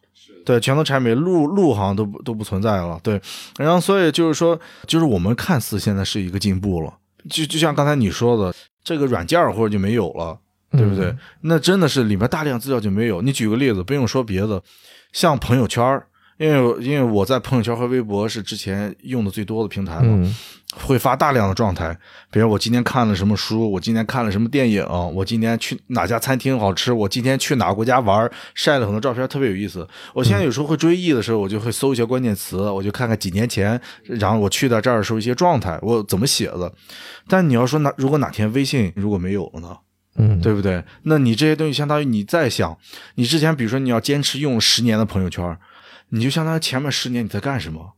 [0.44, 2.98] 对，全都拆没，路路好像都不都不存在了。
[3.02, 3.20] 对，
[3.58, 6.92] 然后所以就是说，就是我们看似现在是一个进步了，
[7.30, 10.38] 就就像刚才你说的，这个软件儿或者就没有了，
[10.72, 11.06] 对不对？
[11.06, 13.20] 嗯那真的是里面大量资料就没有。
[13.22, 14.62] 你举个例子，不用说别的，
[15.12, 16.06] 像朋友圈儿，
[16.42, 20.34] 因为因为我在朋友圈和微博是之前用的最多的平台嘛，嗯
[20.74, 21.94] 会发大量的状态，
[22.30, 24.82] 比如我今天看了什么书，我今天看了什么电影，
[25.14, 29.86] 我今天去哪家餐厅好吃，我今天去哪个国家玩，晒了很多照片，特别有意思。
[30.14, 36.72] 我现在有时候会追忆的时候，我就会搜一些关键词，我就看看几年前，然后我去到这儿的时候一些状态，我怎么写的。
[37.28, 39.76] 但你要说哪如果哪天微信如果没有了呢？
[40.16, 40.82] 嗯，对不对？
[41.02, 42.76] 那你这些东西相当于你在想，
[43.16, 45.58] 你之前比如说你要坚持用十年的朋友圈，
[46.12, 47.94] 你就相当于前面十年你在干什么，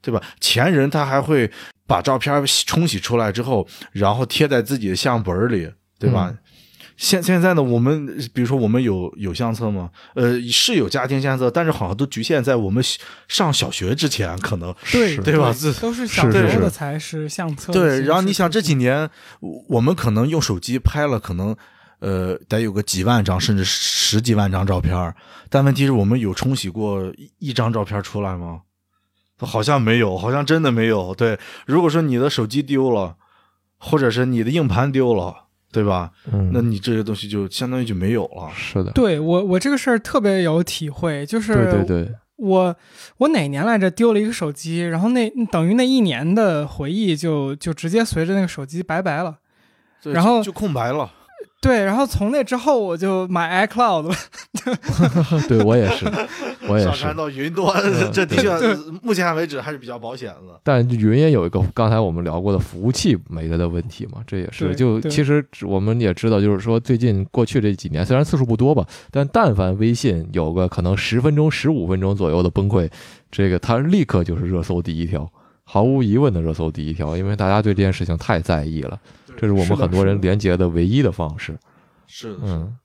[0.00, 0.22] 对吧？
[0.40, 1.50] 前人他还会
[1.86, 6.28] 把照片冲洗出来之后，然后贴在自己的相本里，对吧？
[6.30, 6.38] 嗯
[6.98, 9.90] 现现在呢，我们比如说我们有有相册吗？
[10.14, 12.82] 呃，是有家庭相册，但是好像都局限在我们
[13.28, 15.54] 上小学之前，可能对 对吧？
[15.54, 19.10] 这 都是是小时候的才是相册对，然后你想这几年，
[19.40, 21.54] 我我们可能用手机拍了，可能
[21.98, 25.14] 呃，得有个几万张甚至十几万张照片
[25.48, 28.62] 但问题是我们有冲洗过一张照片出来吗？
[29.38, 31.14] 好像没有，好像真的没有。
[31.14, 33.16] 对，如果说你的手机丢了，
[33.78, 35.34] 或者是你的硬盘丢了，
[35.70, 36.10] 对吧？
[36.32, 38.50] 嗯，那你这些东西就相当于就没有了。
[38.54, 42.76] 是的，对我我这个事儿特别有体会，就是对对对，我
[43.18, 49.36] 我哪年来着丢了一个手机，然后那等于那一年的回忆就就直接随着那个手机拜拜了。
[50.02, 51.10] 然后就就空白了。
[51.60, 54.14] 对，然后从那之后我就买 iCloud 了。
[55.48, 56.04] 对我也是，
[56.68, 57.16] 我也是 上传。
[57.16, 58.50] 到云端，嗯这的确
[59.02, 60.60] 目前为止还是比较保险的。
[60.62, 72.88] 但云也有一个刚才我们聊过的服务器没了的问题嘛，这也是就其实我们也知道，就是说最近过去这几年虽然次数不多吧，但但凡微信有个可能十分钟、十五分钟左右的崩溃，
[73.30, 75.28] 这个它立刻就是热搜第一条，
[75.64, 78.98] 毫无疑问的热搜第一条，因为大家对这件事情太在意了，
[79.36, 81.56] 这是我们很多人连接的唯一的方式。
[82.06, 82.76] 是的，嗯，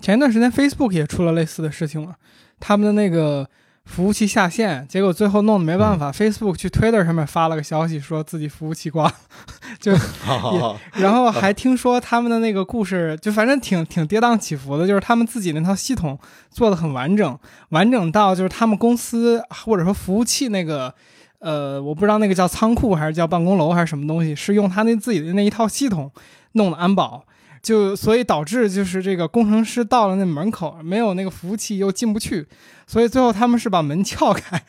[0.00, 2.14] 前一段时间 Facebook 也出了类似的事情嘛，
[2.60, 3.48] 他们的那个
[3.84, 9.14] 服务器下线，结果最后弄得没办法、f a c e b o o k 去 Twitter 上面发了个消息说自己服务器挂了，
[9.80, 16.18] 就好好好， 然后还听说他们的那个故事，就反正挺挺跌宕起伏的，就是他们自己那套系统
[16.50, 17.38] 做的很完整，
[17.70, 20.94] 完整到就是他们公司或者说服务器那个。
[21.40, 26.10] 呃，我不知道那个叫仓库还是叫办公楼还是什么东西，是用他那自己的那一套系统
[26.52, 27.24] 弄的安保，
[27.62, 32.46] 就所以导致就是这个工程师到了那门口没有那个服务器又进不去，
[32.86, 34.60] 所以最后他们是把门撬开，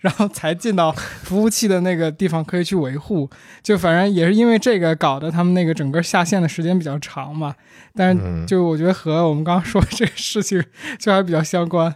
[0.00, 3.30] 然后才进到服务器的那个地方可以去维护。
[3.62, 7.54] 就反正也是因为这个搞得他们那个整个下线的时间比较长嘛。
[7.94, 10.62] 但是嗯就我觉得和我们刚刚说的这个事情
[10.98, 11.94] 就还比较相关。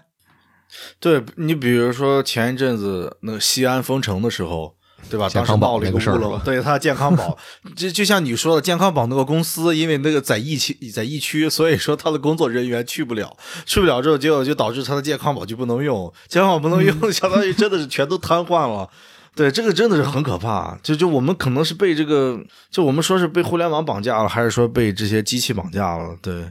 [0.99, 4.75] 对你比如说前一阵子那个西安封城的时候，
[5.09, 5.29] 对吧？
[5.29, 7.37] 当时健康宝闹了一乌龙那个事儿是吧，对他健康宝，
[7.75, 18.89] 就就像你说的，健康宝那个公司，因为那个在疫区在疫区，所以说他的工作人员去不了，去不了之后，结果就导致他的健康宝就不能用，健康宝不能用，相当于真的是全都瘫痪了。
[19.35, 20.77] 对，这个真的是很可怕。
[20.83, 26.16] 就就我们可能是被这个，就我们说是被互联网绑架了，还是说被这些机器绑架了？
[26.21, 26.51] 对，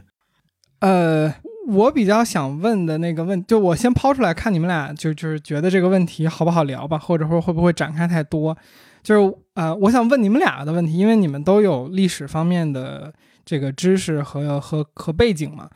[0.80, 1.32] 呃，
[1.70, 8.56] 我比较想问的那个问，就我先抛出来看你们俩就就是觉得这个问题好不好聊吧，或者说会不会展开太多？
[9.02, 13.12] 就是呃，我想问你们俩的问题，因为你们都有历史方面的
[13.44, 15.68] 这个知识和和和背景嘛，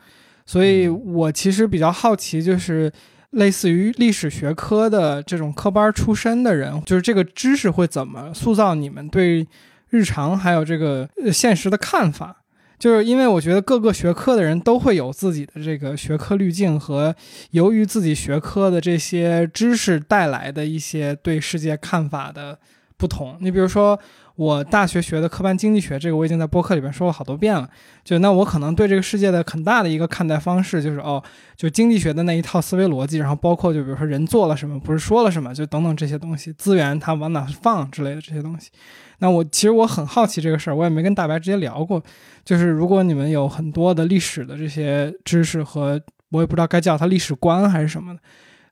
[0.45, 2.93] 所以我其实比较好奇，就是
[3.31, 9.47] 类似于历史学科的这种科班出身的人，就是这个知识会怎么塑造你们对
[9.89, 12.44] 日常还有这个呃现实的看法？
[12.79, 17.15] 就是因为我觉得各个学科的人都会有自己的这个学科滤镜和
[17.53, 22.59] 由于自己学科的这些知识带来的一些对世界看法的
[22.97, 23.37] 不同。
[23.41, 23.99] 你比如说，
[24.37, 27.69] 我大学学的科班经济学，这个我已经在播客里边说过好多遍了。
[28.05, 31.23] 就那我可能对这个世界的很大的一个看待方式就是哦，
[31.57, 38.71] 就经济学的那一套思维逻辑，然后包括就比如说人做了什么，不是说了什么，就等等这些东西，资源它往哪放之类的这些东西。
[39.19, 42.03] 那我其实我很好奇这个事儿，我也没跟大白直接聊过。
[42.45, 46.01] 就是如果你们有很多的历史的这些知识和
[46.31, 48.21] 我也不知道该叫它历史观还是什么的，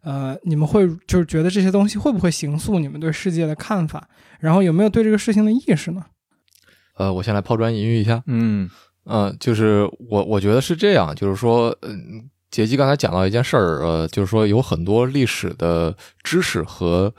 [0.03, 4.09] 呃，你们会就是觉得这些东西会不会形塑你们对世界的看法？
[4.41, 6.05] 然后有没有对这个事情的意识呢？
[6.97, 8.23] 呃，我先来抛砖引玉一下。
[8.27, 8.69] 嗯
[9.05, 17.13] 呃，就是我我觉得是这样，就是说，嗯，杰基刚才讲到一件事儿，呃，就是说有很多历史的知识和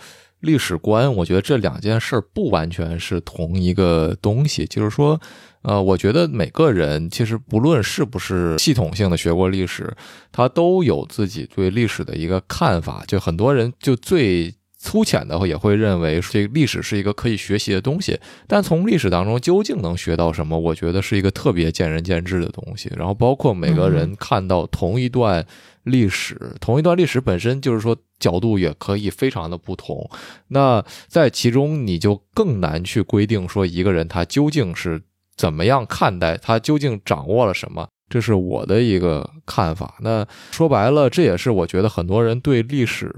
[0.44, 4.66] 历史观，我觉得这两件事儿不完全是同一个东西。
[4.66, 5.20] 就是说，
[5.62, 9.96] 呃，我觉得每个人其实不论是不是系统性的学过历史，
[10.34, 13.04] 他都有自己对历史的一个看法。
[13.08, 22.91] 就很多人就最粗浅的也会认为这历史是一个可以学习的东西，但从历史当中究竟能学到什么，我觉得是一个特别见仁见智的东西。
[22.98, 25.46] 然后包括每个人看到同一段
[25.84, 30.10] 历史，同一段历史本身就是说角度也可以非常的不同。
[30.48, 35.02] 那在其中你就更难去规定说一个人他究竟是
[35.36, 37.88] 怎么样看待，他究竟掌握了什么。
[38.10, 39.96] 这是我的一个看法。
[40.02, 43.12] 那说白了，这也是我觉得很多人对历史。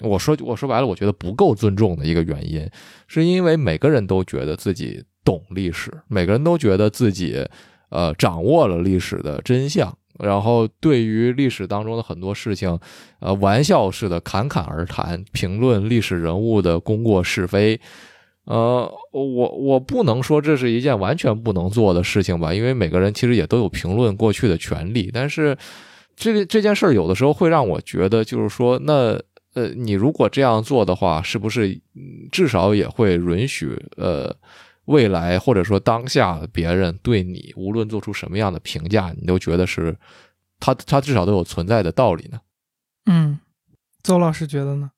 [0.00, 2.68] 我说我说白了，我觉得不够尊重的一个原因，
[3.06, 7.46] 是因为每个人都觉得自己懂历史，每个人都觉得自己
[7.90, 12.78] 呃掌握了历史的真相，然后对于历史当中的很多事情，
[13.20, 17.80] 呃玩笑似的侃侃而谈，评论历史人物的功过是非。
[18.44, 25.56] 呃，我我不能说这是一件完全不能做的事情吧，因为每个人其实也都有评论过去的权利，但是
[26.14, 29.20] 这个这件事儿有的时候会让我觉得，就是说那。
[29.54, 31.80] 呃，你如果这样做的话，是不是
[32.32, 34.34] 至少也会允许呃
[34.86, 39.96] 未来或者说当下别人对你无论做出什么样的评价，你都觉得是
[40.60, 42.40] 他他至少都有存在的道理呢？
[43.06, 43.38] 嗯，
[44.02, 44.90] 邹老师觉得呢？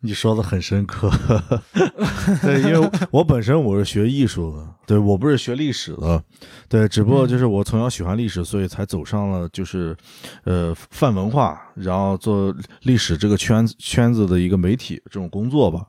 [0.00, 1.10] 你说的很深刻，
[2.42, 6.22] 对，因为我本身我是学艺术的，对我不是学历史的，
[6.68, 9.96] 对，只不过就是我从小喜欢历史，所以才走上了就是
[10.44, 15.86] 呃泛文化，然后做历史这个圈圈子的一个媒体这种工作吧，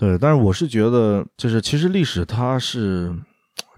[0.00, 3.14] 对，但是我是觉得就是其实历史它是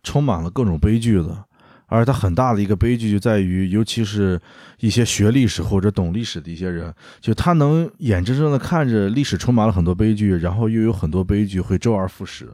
[0.05, 1.45] 充满了各种悲剧的。
[1.89, 4.41] 而它很大的一个悲剧就在于，尤其是
[4.79, 12.49] 一些学历史或者懂历史的一些人，就他能眼睁睁的看着历史充满了很多悲剧，然后又有很多悲剧会周而复始，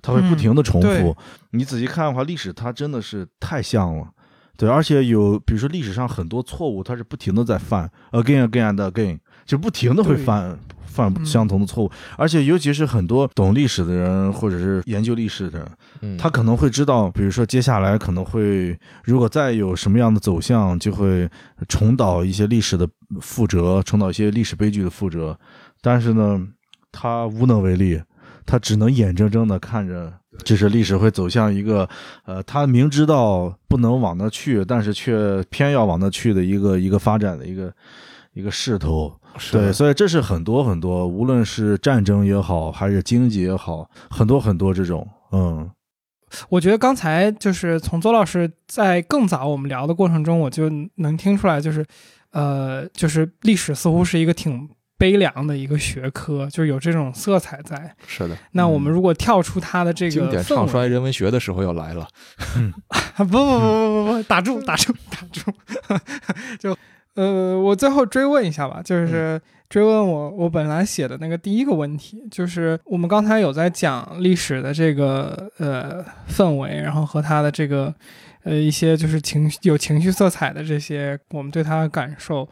[0.00, 1.14] 他会不停的重复。
[1.50, 4.08] 你仔细看的话，历史它真的是太像了，
[4.56, 9.20] 对，而且有比如说历史上很多错误，它是不停的在犯，again again and again，
[9.50, 10.56] 就不停的会犯。
[10.92, 15.56] 犯相同的错误，而且尤其是很多懂历史的人或者是研究历史的
[16.00, 21.30] 人，他可能会知道，比如说接下来可能会如果再有什么样的走向，就会
[21.68, 22.88] 重蹈一些历史的
[23.20, 25.38] 覆辙，重蹈一些历史悲剧的覆辙。
[25.80, 26.44] 但是呢，
[26.90, 28.02] 他无能为力，
[28.44, 30.12] 他只能眼睁睁的看着，
[30.44, 31.88] 就是历史会走向一个，
[32.24, 37.72] 呃，他明知道不能往那去，但是却偏要往那去的一个一个发展的一个
[38.34, 39.16] 一个势头。
[39.52, 45.70] 对，所以这是很多很多，无论是战争也好，还是经济也好，很多很多这种，嗯，
[46.48, 51.84] 我觉得刚才就是从邹老师在更早我们聊的过程中，我就能听出来，就是，
[52.32, 54.68] 呃，就是历史似乎是一个挺
[54.98, 57.94] 悲凉的一个学科，就是有这种色彩在。
[58.06, 58.36] 是的。
[58.52, 62.06] 那我们如果跳出它的这个经典唱衰人文学的时候要来了。
[63.16, 65.50] 不不不不不不，打住打住打住，
[66.60, 66.76] 就。
[67.20, 77.94] 呃，我最后追问一下吧，就是追问我我本来写的那个第一个问题，就是我们刚才有在讲历史的这个呃氛围，然后和他的这个
[78.44, 82.48] 呃一些就是情绪有情绪色彩的这些我们对他的感受，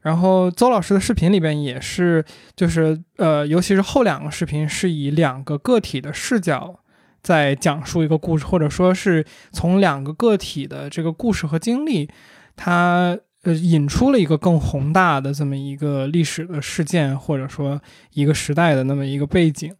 [0.00, 2.24] 然后邹老师的视频里边也是，
[2.56, 6.74] 就是呃尤其是后两个视频是以两个个体的视角
[7.22, 12.08] 在讲述一个故事，或者说是从两个个体的这个故事和经历，
[12.56, 13.18] 他。
[13.46, 17.80] 呃，引出了一个更宏大的这么一个历史的事件，或者说
[18.12, 19.72] 一个时代的那么一个背景。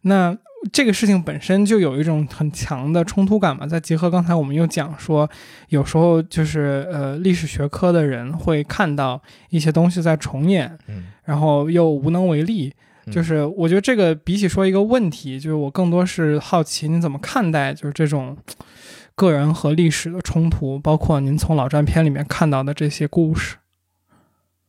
[0.00, 0.36] 那
[0.72, 3.64] 这个事情本身就有一种很强的冲突感嘛。
[3.64, 5.30] 再结合刚才我们又讲说，
[5.68, 12.74] 有时候就是呃，历史学科的人会看到一些东西在重演，嗯，然后又无能为力。
[13.12, 18.36] 就是我觉得这个比起说一个问题，就是我更多是好奇你怎么看待，就是这种。
[19.14, 23.56] 个人和历史的冲突，包括您从老战片里面看到的这些故事。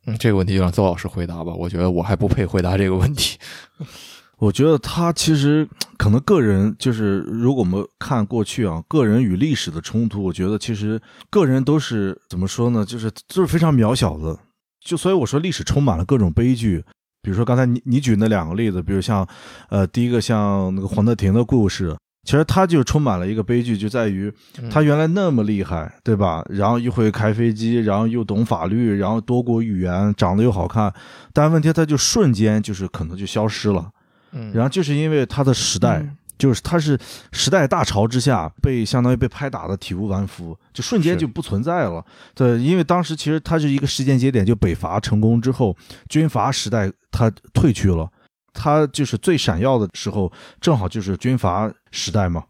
[0.06, 1.54] 嗯，这个问题就让邹老师回答吧。
[1.54, 3.38] 我觉得我还不配回答这个问题。
[4.36, 5.66] 我觉得他其实
[5.96, 12.84] 可能个人就是，如果我们看过去啊，个人与历史的冲突，我觉得其实个人都是怎么说呢？
[12.84, 14.38] 就是就是非常渺小的。
[14.80, 16.84] 就所以我说，历史充满了各种悲剧。
[17.22, 19.26] 比如说刚才你你举那两个例子，比如像
[19.70, 21.96] 呃，第一个像那个黄德廷的故事。
[22.24, 24.32] 其实他就充满了一个悲剧，就在于
[24.70, 26.42] 他原来那么厉害，对吧？
[26.48, 30.92] 然后又会开飞机，然后又懂法律，然后多国语言，长得又好看，
[31.34, 33.90] 但问题他就瞬间就是可能就消失了。
[34.32, 36.02] 嗯，然后就是因为他的时代，
[36.38, 36.98] 就是他是
[37.30, 42.04] 时代大潮之下被相当于被拍打的体无完肤，就瞬间就不存在了。
[42.34, 45.76] 对，因为当时其实他是一个时间节点，就北伐成功之后，
[46.08, 48.10] 军阀时代他退去了。
[48.54, 52.44] 他就是最闪耀的时候，正好就是军阀时代嘛，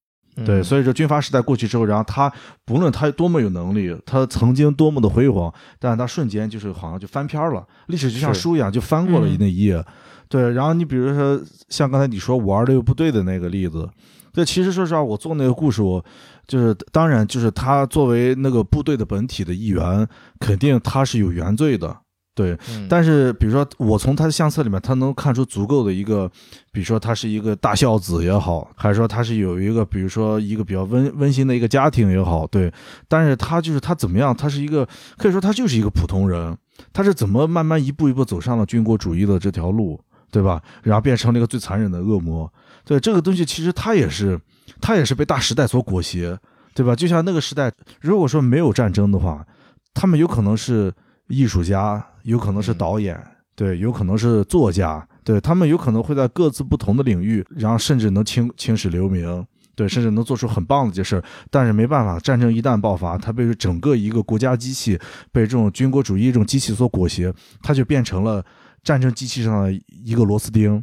[0.44, 2.32] 对，所以说军阀时代过去之后，然后他
[2.64, 9.84] 不论他多么有能力，他曾经多么的辉煌，但是他瞬间就是好像就翻篇了，历史就像书一样就翻过了那一页，
[10.28, 10.52] 对。
[10.52, 13.88] 然后你比如说像刚才你说五二六部队的那个例子，
[14.32, 16.04] 对，其实说实话，我做那个故事，我
[16.46, 20.06] 就是当然就是他作为那个部队的本体的一员，
[20.40, 21.96] 肯定他是有原罪的。
[22.34, 22.58] 对，
[22.88, 26.28] 但是比如说，我从他的相册里面，他能看出足够的一个，
[26.72, 32.72] 比如说他是一个大孝子也好，还是说他是有一个，比如说一个比较温温馨的一个家庭也好，对，
[33.06, 34.84] 但是他就是他怎么样，他是一个
[35.16, 36.56] 可以说他就是一个普通人，
[36.92, 40.00] 他是怎么慢慢一步一步走上了军国主义的这条路，
[40.32, 40.60] 对吧？
[40.82, 42.52] 然后变成了一个最残忍的恶魔，
[42.84, 44.36] 对这个东西，其实他也是，
[44.80, 46.36] 他也是被大时代所裹挟，
[46.74, 46.96] 对吧？
[46.96, 49.46] 就像那个时代，如果说没有战争的话，
[49.94, 50.92] 他们有可能是
[51.28, 52.04] 艺术家。
[52.24, 53.22] 有可能是导演，
[53.54, 61.22] 对，有可能是作家，对他们有可能会在各自不同的领域，然后甚至能青青史留名，对，甚至能做出很棒的一件事。
[61.50, 64.98] 但是没办法，战争一旦爆发，它被整个一个国家机器
[65.30, 67.30] 被这种军国主义这种机器所裹挟，
[67.62, 68.42] 它就变成了
[68.82, 69.72] 战争机器上的
[70.02, 70.82] 一个螺丝钉。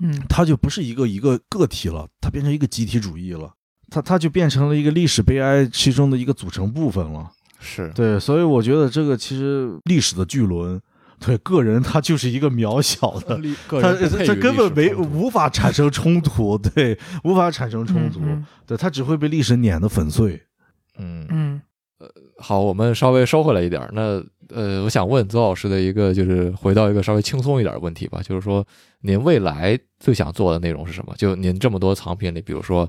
[0.00, 3.52] 嗯它就不是一个一个个体了，它变成一个集体主义了，
[3.90, 7.30] 它它就变成了一个历史悲哀其中的一个组成部分了。
[7.60, 10.80] 是对，所以我觉得这个其实历史的巨轮，
[11.18, 13.38] 对个人他就是一个渺小的，
[13.80, 20.40] 他人不配这于历根本没无法产生冲突，对，无法产生冲突，嗯对，他只会被历史碾得粉碎。
[20.98, 21.62] 嗯嗯
[21.98, 22.06] 呃
[22.38, 23.86] 好，我们稍微收回来一点。
[23.92, 28.66] 那呃，我想问邹老师的一个，就是回到一个稍微轻松一点的问题吧，就是说
[29.02, 31.14] 您未来最想做的内容是什么？
[31.18, 32.84] 就您这么多藏品里，比如说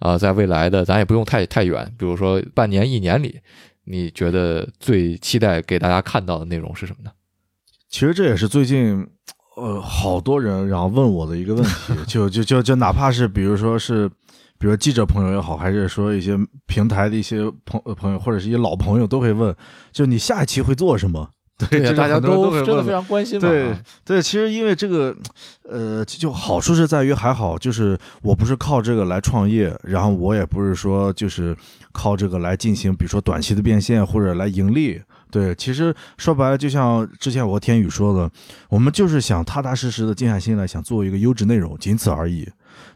[0.00, 3.38] 啊、呃在未来的咱也不用太太远，比如说半年、一年里，
[3.86, 7.10] 你觉得最期待给大家看到的内容是什么呢？
[7.88, 9.06] 其实这也是最近，
[9.56, 14.08] 呃，好多人然后问我的一个问题， 就就就就哪怕是比如说是，
[14.58, 19.54] 比如记者朋友也好，还是说一些平台的一些朋呃朋友或者是一些老朋友都会问，
[19.92, 21.30] 就你下一期会做什么？
[21.58, 23.48] 对，呀，大家都真的非常关心嘛。
[23.48, 25.16] 对啊对，其实因为这个，
[25.62, 31.56] 呃，就就好处是在于还好，就是我不是靠这个来创业，然后我也不是说就是
[31.92, 35.00] 靠这个来进行，比如说短期的变现或者来盈利。
[35.30, 38.30] 对，其实说白了，就像之前我和天宇说的，
[38.68, 42.48] 我们就是想踏踏实实的静下心来，想做一个优质内容，仅此而已。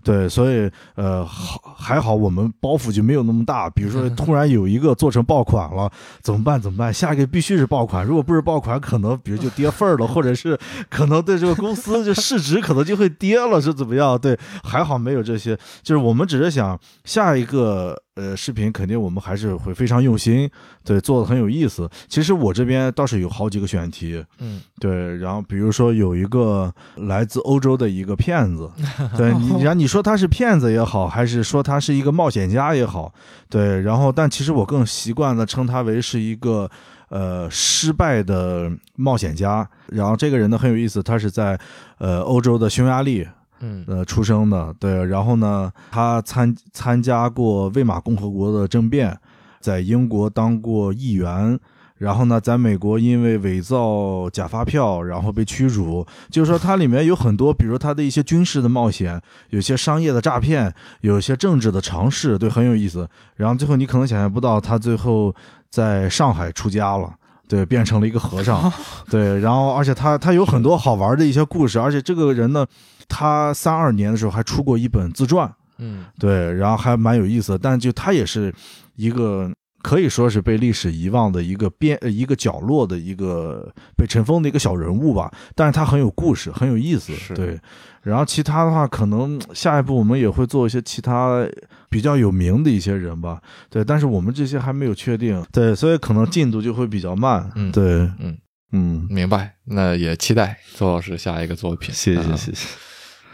[0.02, 3.68] 对，所以呃，好还好我们包袱就没有那么大。
[3.70, 5.90] 比如说突然有一个做成爆款了，
[6.20, 6.60] 怎么办？
[6.60, 6.92] 怎么办？
[6.92, 14.18] 下一个必须是爆款，如果不是爆款，可能比如就跌份儿了，或者是可能对这个公司就市值可能就会跌了，是怎么样？
[14.18, 20.50] 对，还好没有这些，就是我们只是想下一个呃视频，肯定我们还是会非常用心，
[20.84, 21.88] 对，做的很有意思。
[22.08, 28.70] 其实我这边倒是有好几个选题，嗯对，然后比如说有一个来自欧洲的一个骗子，
[29.16, 33.12] 对你，然后你说他是骗子也好，还是说他是一个冒险家也好，
[33.48, 36.68] 对，然后但其实我更习惯的称他为是一个
[37.08, 39.68] 呃失败的冒险家。
[39.88, 41.58] 然后这个人呢很有意思，他是在
[41.98, 43.26] 呃欧洲的匈牙利
[43.60, 49.18] 嗯呃出生的，对，然后呢他参参加过魏玛共和国的政变，
[49.60, 51.58] 在英国当过议员。
[52.00, 56.02] 然后呢，在美国因为伪造假发票，然后被驱逐。
[56.30, 63.06] 就是说，它里面有很多，比如他的一些军事的冒险，有些商业的诈骗，有些政治的尝试，对，很有意思。
[63.36, 65.34] 然后最后你可能想象不到，他最后
[65.68, 67.12] 在上海出家了。
[67.50, 68.72] 对，变成了一个和尚，
[69.10, 72.64] 对，然后而且他他有很多好玩的一些故事，而且这个人呢，
[73.08, 76.04] 他三二年的时候还出过一本自传，嗯。
[76.16, 78.54] 对，然后还蛮有意思的，但就他也是
[78.94, 79.50] 一个
[79.82, 87.58] 可以说是被历史遗忘的一个边呃一个角落的一个被尘封的一个小人物吧，但是他很有故事，很有意思，对。
[88.02, 91.46] 然后其他的话，可能下一步我们也会做一些其他
[91.88, 98.38] 比较有名的一些人吧，对，但是我们这些还没有确定，对，所以可能进度就会比较慢，嗯对，嗯。
[98.72, 99.56] 嗯，明白。
[99.64, 101.92] 那也期待邹老师下一个作品。
[101.92, 102.36] 谢谢啊。
[102.36, 102.68] 谢谢，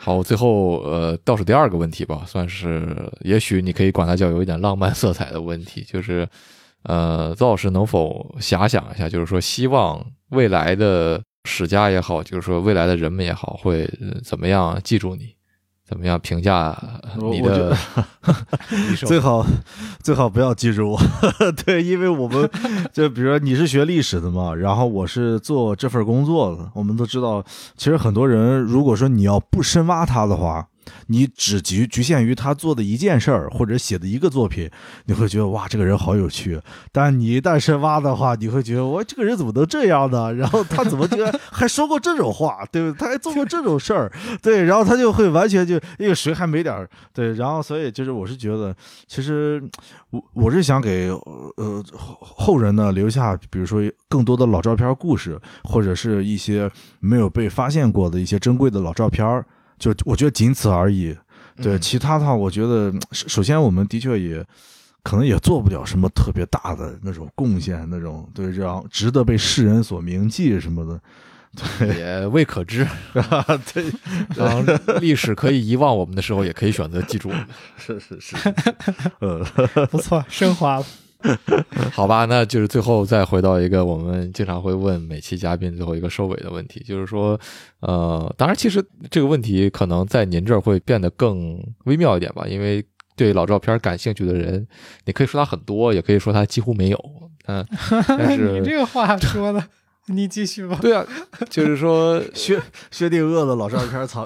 [0.07, 6.25] 好，最后呃，倒数第二个问题吧，算是也许你可以管它叫有一点浪漫色彩的问题，就是
[6.85, 13.85] 呃，邹老师能否遐想一下，就是说希望未来的史家也好，就是说未来的人们也好，会
[14.23, 15.35] 怎么样记住你，
[15.87, 17.77] 怎么样评价呃你的
[19.07, 19.47] 最好
[20.03, 21.01] 最好不要记住我，
[21.65, 22.51] 对，因为我们
[22.93, 27.45] 就比如说你是学历史的嘛，然后我是做这份工作的，我们都知道，
[27.77, 30.67] 其实很多人如果说你要不深挖他的话。
[31.07, 34.71] 你只局局限于他做的一件事儿，或者写的一个作品，
[35.07, 36.61] 你会觉得哇，这个人好有趣。
[36.93, 40.33] 但你一旦深挖的话，你会觉得哇，这个人怎么能这样呢？
[40.35, 42.99] 然后他怎么竟然还说过这种话，对不对？
[42.99, 44.11] 他还做过这种事儿，
[44.43, 48.75] 对，然后他就会完全就因为谁还没点儿对，然后所以就是我是觉得，
[49.07, 49.63] 其实
[50.11, 51.09] 我我是想给
[51.57, 56.71] 呃后后人呢留下，比如说更多的老照片故事，或者是一些
[57.01, 59.45] 没有被发现过的一些珍贵的老照片儿，
[59.79, 61.17] 就我觉得仅此而已。
[61.63, 64.45] 对，嗯其他的话，我觉得首首先我们的确也
[65.03, 71.01] 可能也做不了什么特别大的那种贡献，那种对，这样值得被世人所铭记什么的。
[71.79, 72.87] 对也未可知。
[73.73, 73.91] 对，
[74.37, 74.63] 然后
[75.01, 77.47] 历史可以遗忘我们的时候，也可以选择记住我们。
[77.79, 78.37] 是是是，
[79.21, 79.43] 呃，
[79.87, 80.85] 不错，升华了。
[81.93, 87.39] 好吧，那就是最后再回到一个我们经常会问每期嘉宾最后一个收尾的问题，就是说，
[87.81, 92.85] 呃，当然，其实这个问题可能在您这儿会变得更微妙一点吧，因为
[93.17, 94.67] 对老照片感兴趣的人，
[95.05, 97.05] 你可以说他很多，也可以说他几乎没有，
[97.47, 97.67] 嗯、
[98.07, 99.65] 但是你这个话说的，
[100.09, 100.79] 你继续吧。
[100.81, 101.05] 对啊，
[101.49, 102.61] 就是说薛
[102.91, 104.25] 薛定谔的老照片藏，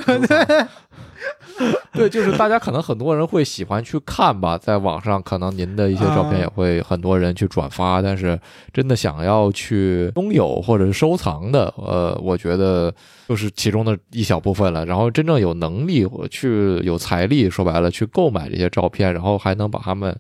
[1.93, 8.39] 对，就是大家可能很多人会喜欢去看吧，在网上可能您的一些照片也会很多人去转发，但是
[8.73, 12.95] 真的想要去拥有或者是收藏的，呃，我觉得
[13.29, 14.87] 就是其中的一小部分了。
[14.87, 20.17] 然后真正有能力去有财力，说白了去购买这些照片，然后还能把他们，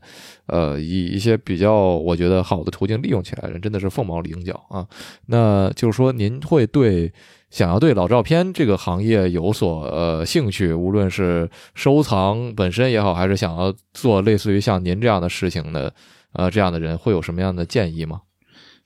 [0.47, 4.87] 呃，以一些比较我觉得好的途径利用起来，人真的是凤毛麟角啊。
[5.27, 7.11] 那就是说，您会对。
[7.51, 15.93] 想要对老照片这个行业有所呃兴趣，无论是收藏本身也好，还是想要做类似于像您这样的事情的，
[16.33, 18.21] 呃，这样的人会有什么样的建议吗？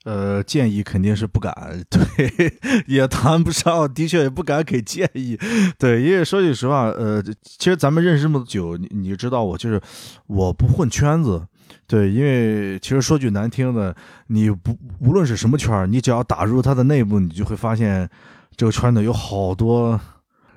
[0.03, 1.53] 呃，建议肯定是不敢，
[1.89, 2.01] 对，
[2.87, 5.37] 也谈不上，的确也不敢给建议，
[5.77, 9.79] 对，因为说句实话，呃，其实咱们认识这么久，你你知道我就是
[10.25, 11.43] 我不混圈子，
[11.85, 13.95] 对，因为其实说句难听的，
[14.27, 18.09] 你不无论是什么圈你只要打入它的内部，你就会发现。
[18.55, 19.99] 这个圈子有好多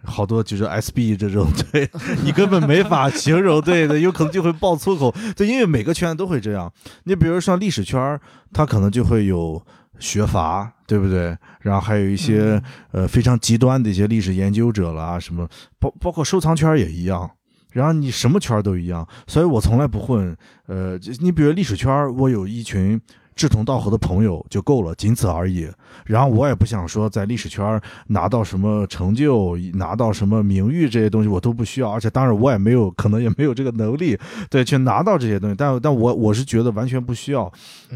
[0.05, 1.91] 好多，就是 SB 这种，对
[2.25, 6.73] 你根本没法形容，对的，有可能就会爆粗口，对，因为每个圈都会这样。
[7.05, 8.19] 你比如像历史圈，
[8.53, 9.61] 它可能就会有
[9.99, 11.37] 学阀，对不对？
[11.61, 15.47] 然后还有一些呃非常极端的一些历史研究者啦，什么
[15.81, 17.29] 包包括收藏圈也一样。
[17.73, 20.35] 然后你什么圈都一样，所以我从来不混。
[20.67, 23.01] 呃，你比如历史圈，我有一群。
[23.39, 25.70] 志同道合的朋友就够了，仅此而已。
[26.05, 31.89] 然后我也不想说在历史圈拿到什么成就，拿到什么名誉这些东西，我都不需要。
[31.89, 34.18] 而且当然我也没有，可能也没有这个能力，
[34.51, 35.55] 对，去拿到这些东西。
[35.57, 37.51] 但 但我我是觉得完全不需要。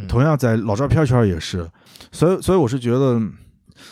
[0.09, 1.69] 同样在老照片圈也是，
[2.13, 3.21] 所以所以我是觉得，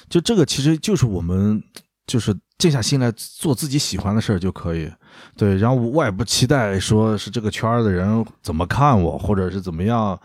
[0.09, 1.61] 就这个其实就是我们
[2.07, 4.88] 就是静下心来做自己喜欢的事儿就可以。
[5.36, 10.16] 对，然后我也不期待说是这个圈的人怎么看我，或者是怎么样。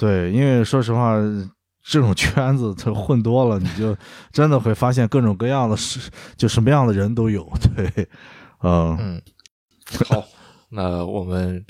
[0.00, 1.14] 对，因为说实话，
[1.84, 3.94] 这种圈子它混多了，你就
[4.32, 6.00] 真的会发现各种各样的事，
[6.38, 7.46] 就什么样的人都有。
[7.76, 8.08] 对，
[8.62, 9.22] 嗯嗯，
[10.08, 10.24] 好，
[10.70, 11.62] 那我们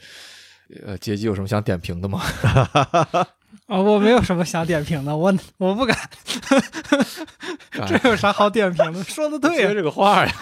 [0.87, 2.22] 呃，杰基有什么想点评的吗？
[3.66, 5.99] 啊， 我没有什么想点评的，我我不敢，
[7.89, 9.03] 这有啥好点评的？
[9.03, 10.33] 说的对呀，这个话呀。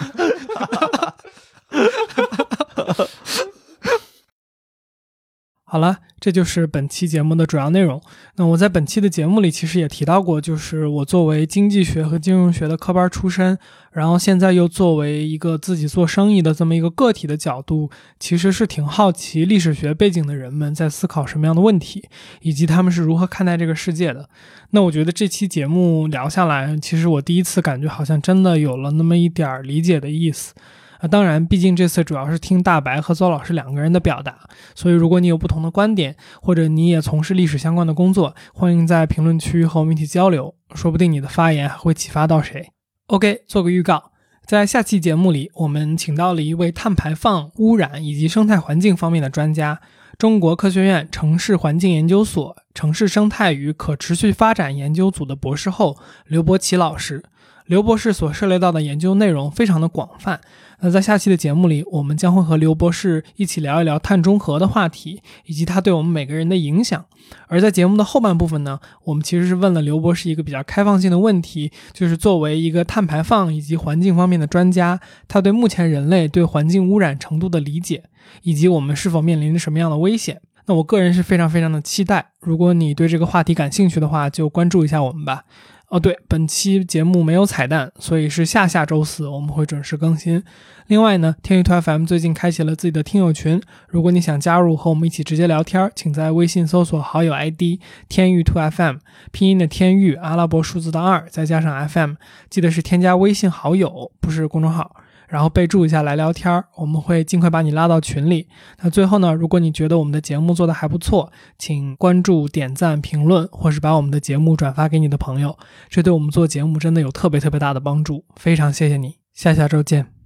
[5.71, 8.01] 好了，这就是本期节目的主要内容。
[8.37, 13.55] 那我在本期的节目里其实也提到过，就是我作为经济学和金融学的科班出身，
[13.91, 22.03] 然后现在又作为一个自己做生意的这么一个个体的角度，其实是挺好奇历史学背景的人们在思考什么样的问题，
[22.41, 24.27] 以及他们是如何看待这个世界的。
[24.71, 30.55] 那我觉得这期节目聊下来，其实我第一次感觉好像真的有了那么一点儿理解的意思。
[30.99, 34.37] 啊，当然，毕竟这次主要是听大白和邹老师两个人的表达，
[34.75, 42.71] 所以如果你有不同的观点，或者你也从事历史相关的工作，欢迎在评论区和我们一起交流，说不定你的发言还会启发到谁。
[43.07, 44.11] OK，做个预告，
[44.45, 49.79] 在下期节目里，我们请到了一位碳排放、污染以及生态环境方面的专家，
[50.17, 57.23] 中国科学院城市环境研究所城市生态与可持续发展研究组的博士后刘伯奇老师。
[57.65, 60.41] 刘博士所涉猎到的研究内容非常的广泛。
[60.81, 67.05] 那在下期的节目里，我们将会和刘博士一起聊一聊碳中和的话题，以及它对我们每个人的影响。
[67.47, 78.05] 而在节目的后半部分呢，我们其实是问了刘博士一个比较开放性的问题，就是作为一个碳排放以及环境方面的专家，他对目前人类对环境污染程度的理解，
[78.43, 80.41] 以及我们是否面临着什么样的危险。
[80.65, 82.31] 那我个人是非常非常的期待。
[82.39, 85.43] 如果你对这个话题感兴趣的话，就关注一下我们吧。
[85.89, 90.43] 哦，对，本期节目没有彩蛋，所以是下下周四我们会准时更新。
[90.85, 98.97] 另外呢，天域兔 FM 最近开启了自己的听友群，如果你想加入和我们一起直接聊天，请在微信搜索好友 ID 天域兔 FM，
[99.31, 102.13] 拼音的天域，阿拉伯数字的二，再加上 FM，
[102.51, 104.95] 记得是添加微信好友，不是公众号。
[105.29, 108.47] 然后备注一下来聊天儿，我们会尽快把你拉到群里。
[108.81, 115.57] 那最后呢，如果你觉得我们的节目做的还不错，请关注、点赞、评论，或是把我们的节目转发给你的朋友，
[115.87, 118.25] 这对我们做节目真的有特别特别大的帮助。
[118.35, 120.18] 非常谢谢你，下下周见。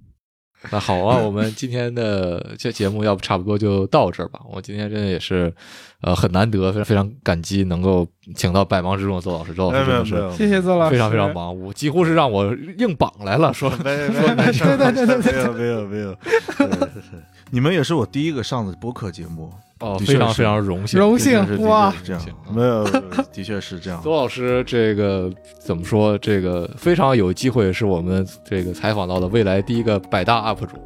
[0.70, 4.40] 那好啊， 我们今天的这节目要不差不多就到这儿吧。
[4.50, 5.52] 我今天真的也是，
[6.00, 9.52] 呃，很难得，非常非常感激能够请到百忙之中的邹老师。
[9.54, 16.16] 邹老师真的是谢谢邹老师，非常非常忙，我几乎是让我硬绑来了，说没没没事，对对对对，没有没有没有，
[17.50, 19.52] 你们也是我第一个上的播客节目。
[19.84, 21.92] 哦，非常非常荣幸，荣幸哇！
[22.02, 22.84] 这样没有，
[23.32, 24.00] 的确是这样。
[24.02, 26.16] 邹老师，这个怎么说？
[26.18, 30.76] 这个非常有机会，是我们这个采访到的未来第一个百大 UP 主。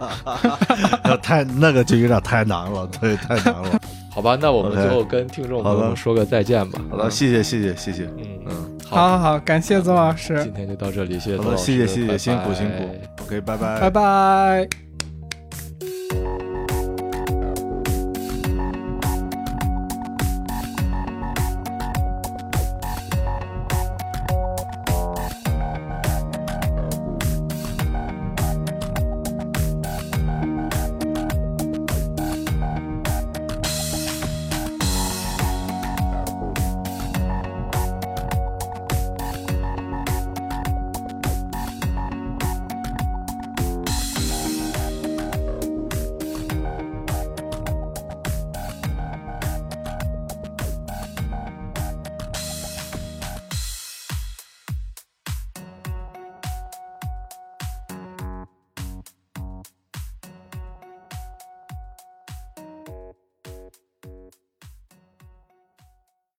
[1.22, 3.78] 太那个就有点太难了，对，太难了。
[4.10, 6.80] 好吧，那我们最后跟听众朋友们说个再见吧。
[6.90, 8.04] 好的，谢谢谢谢谢谢。
[8.16, 8.78] 嗯嗯。
[8.88, 14.87] 好好好，感谢邹老师今，天就到这里，谢谢好的，邹老师，谢谢谢谢，辛苦辛苦，OK，拜拜拜拜。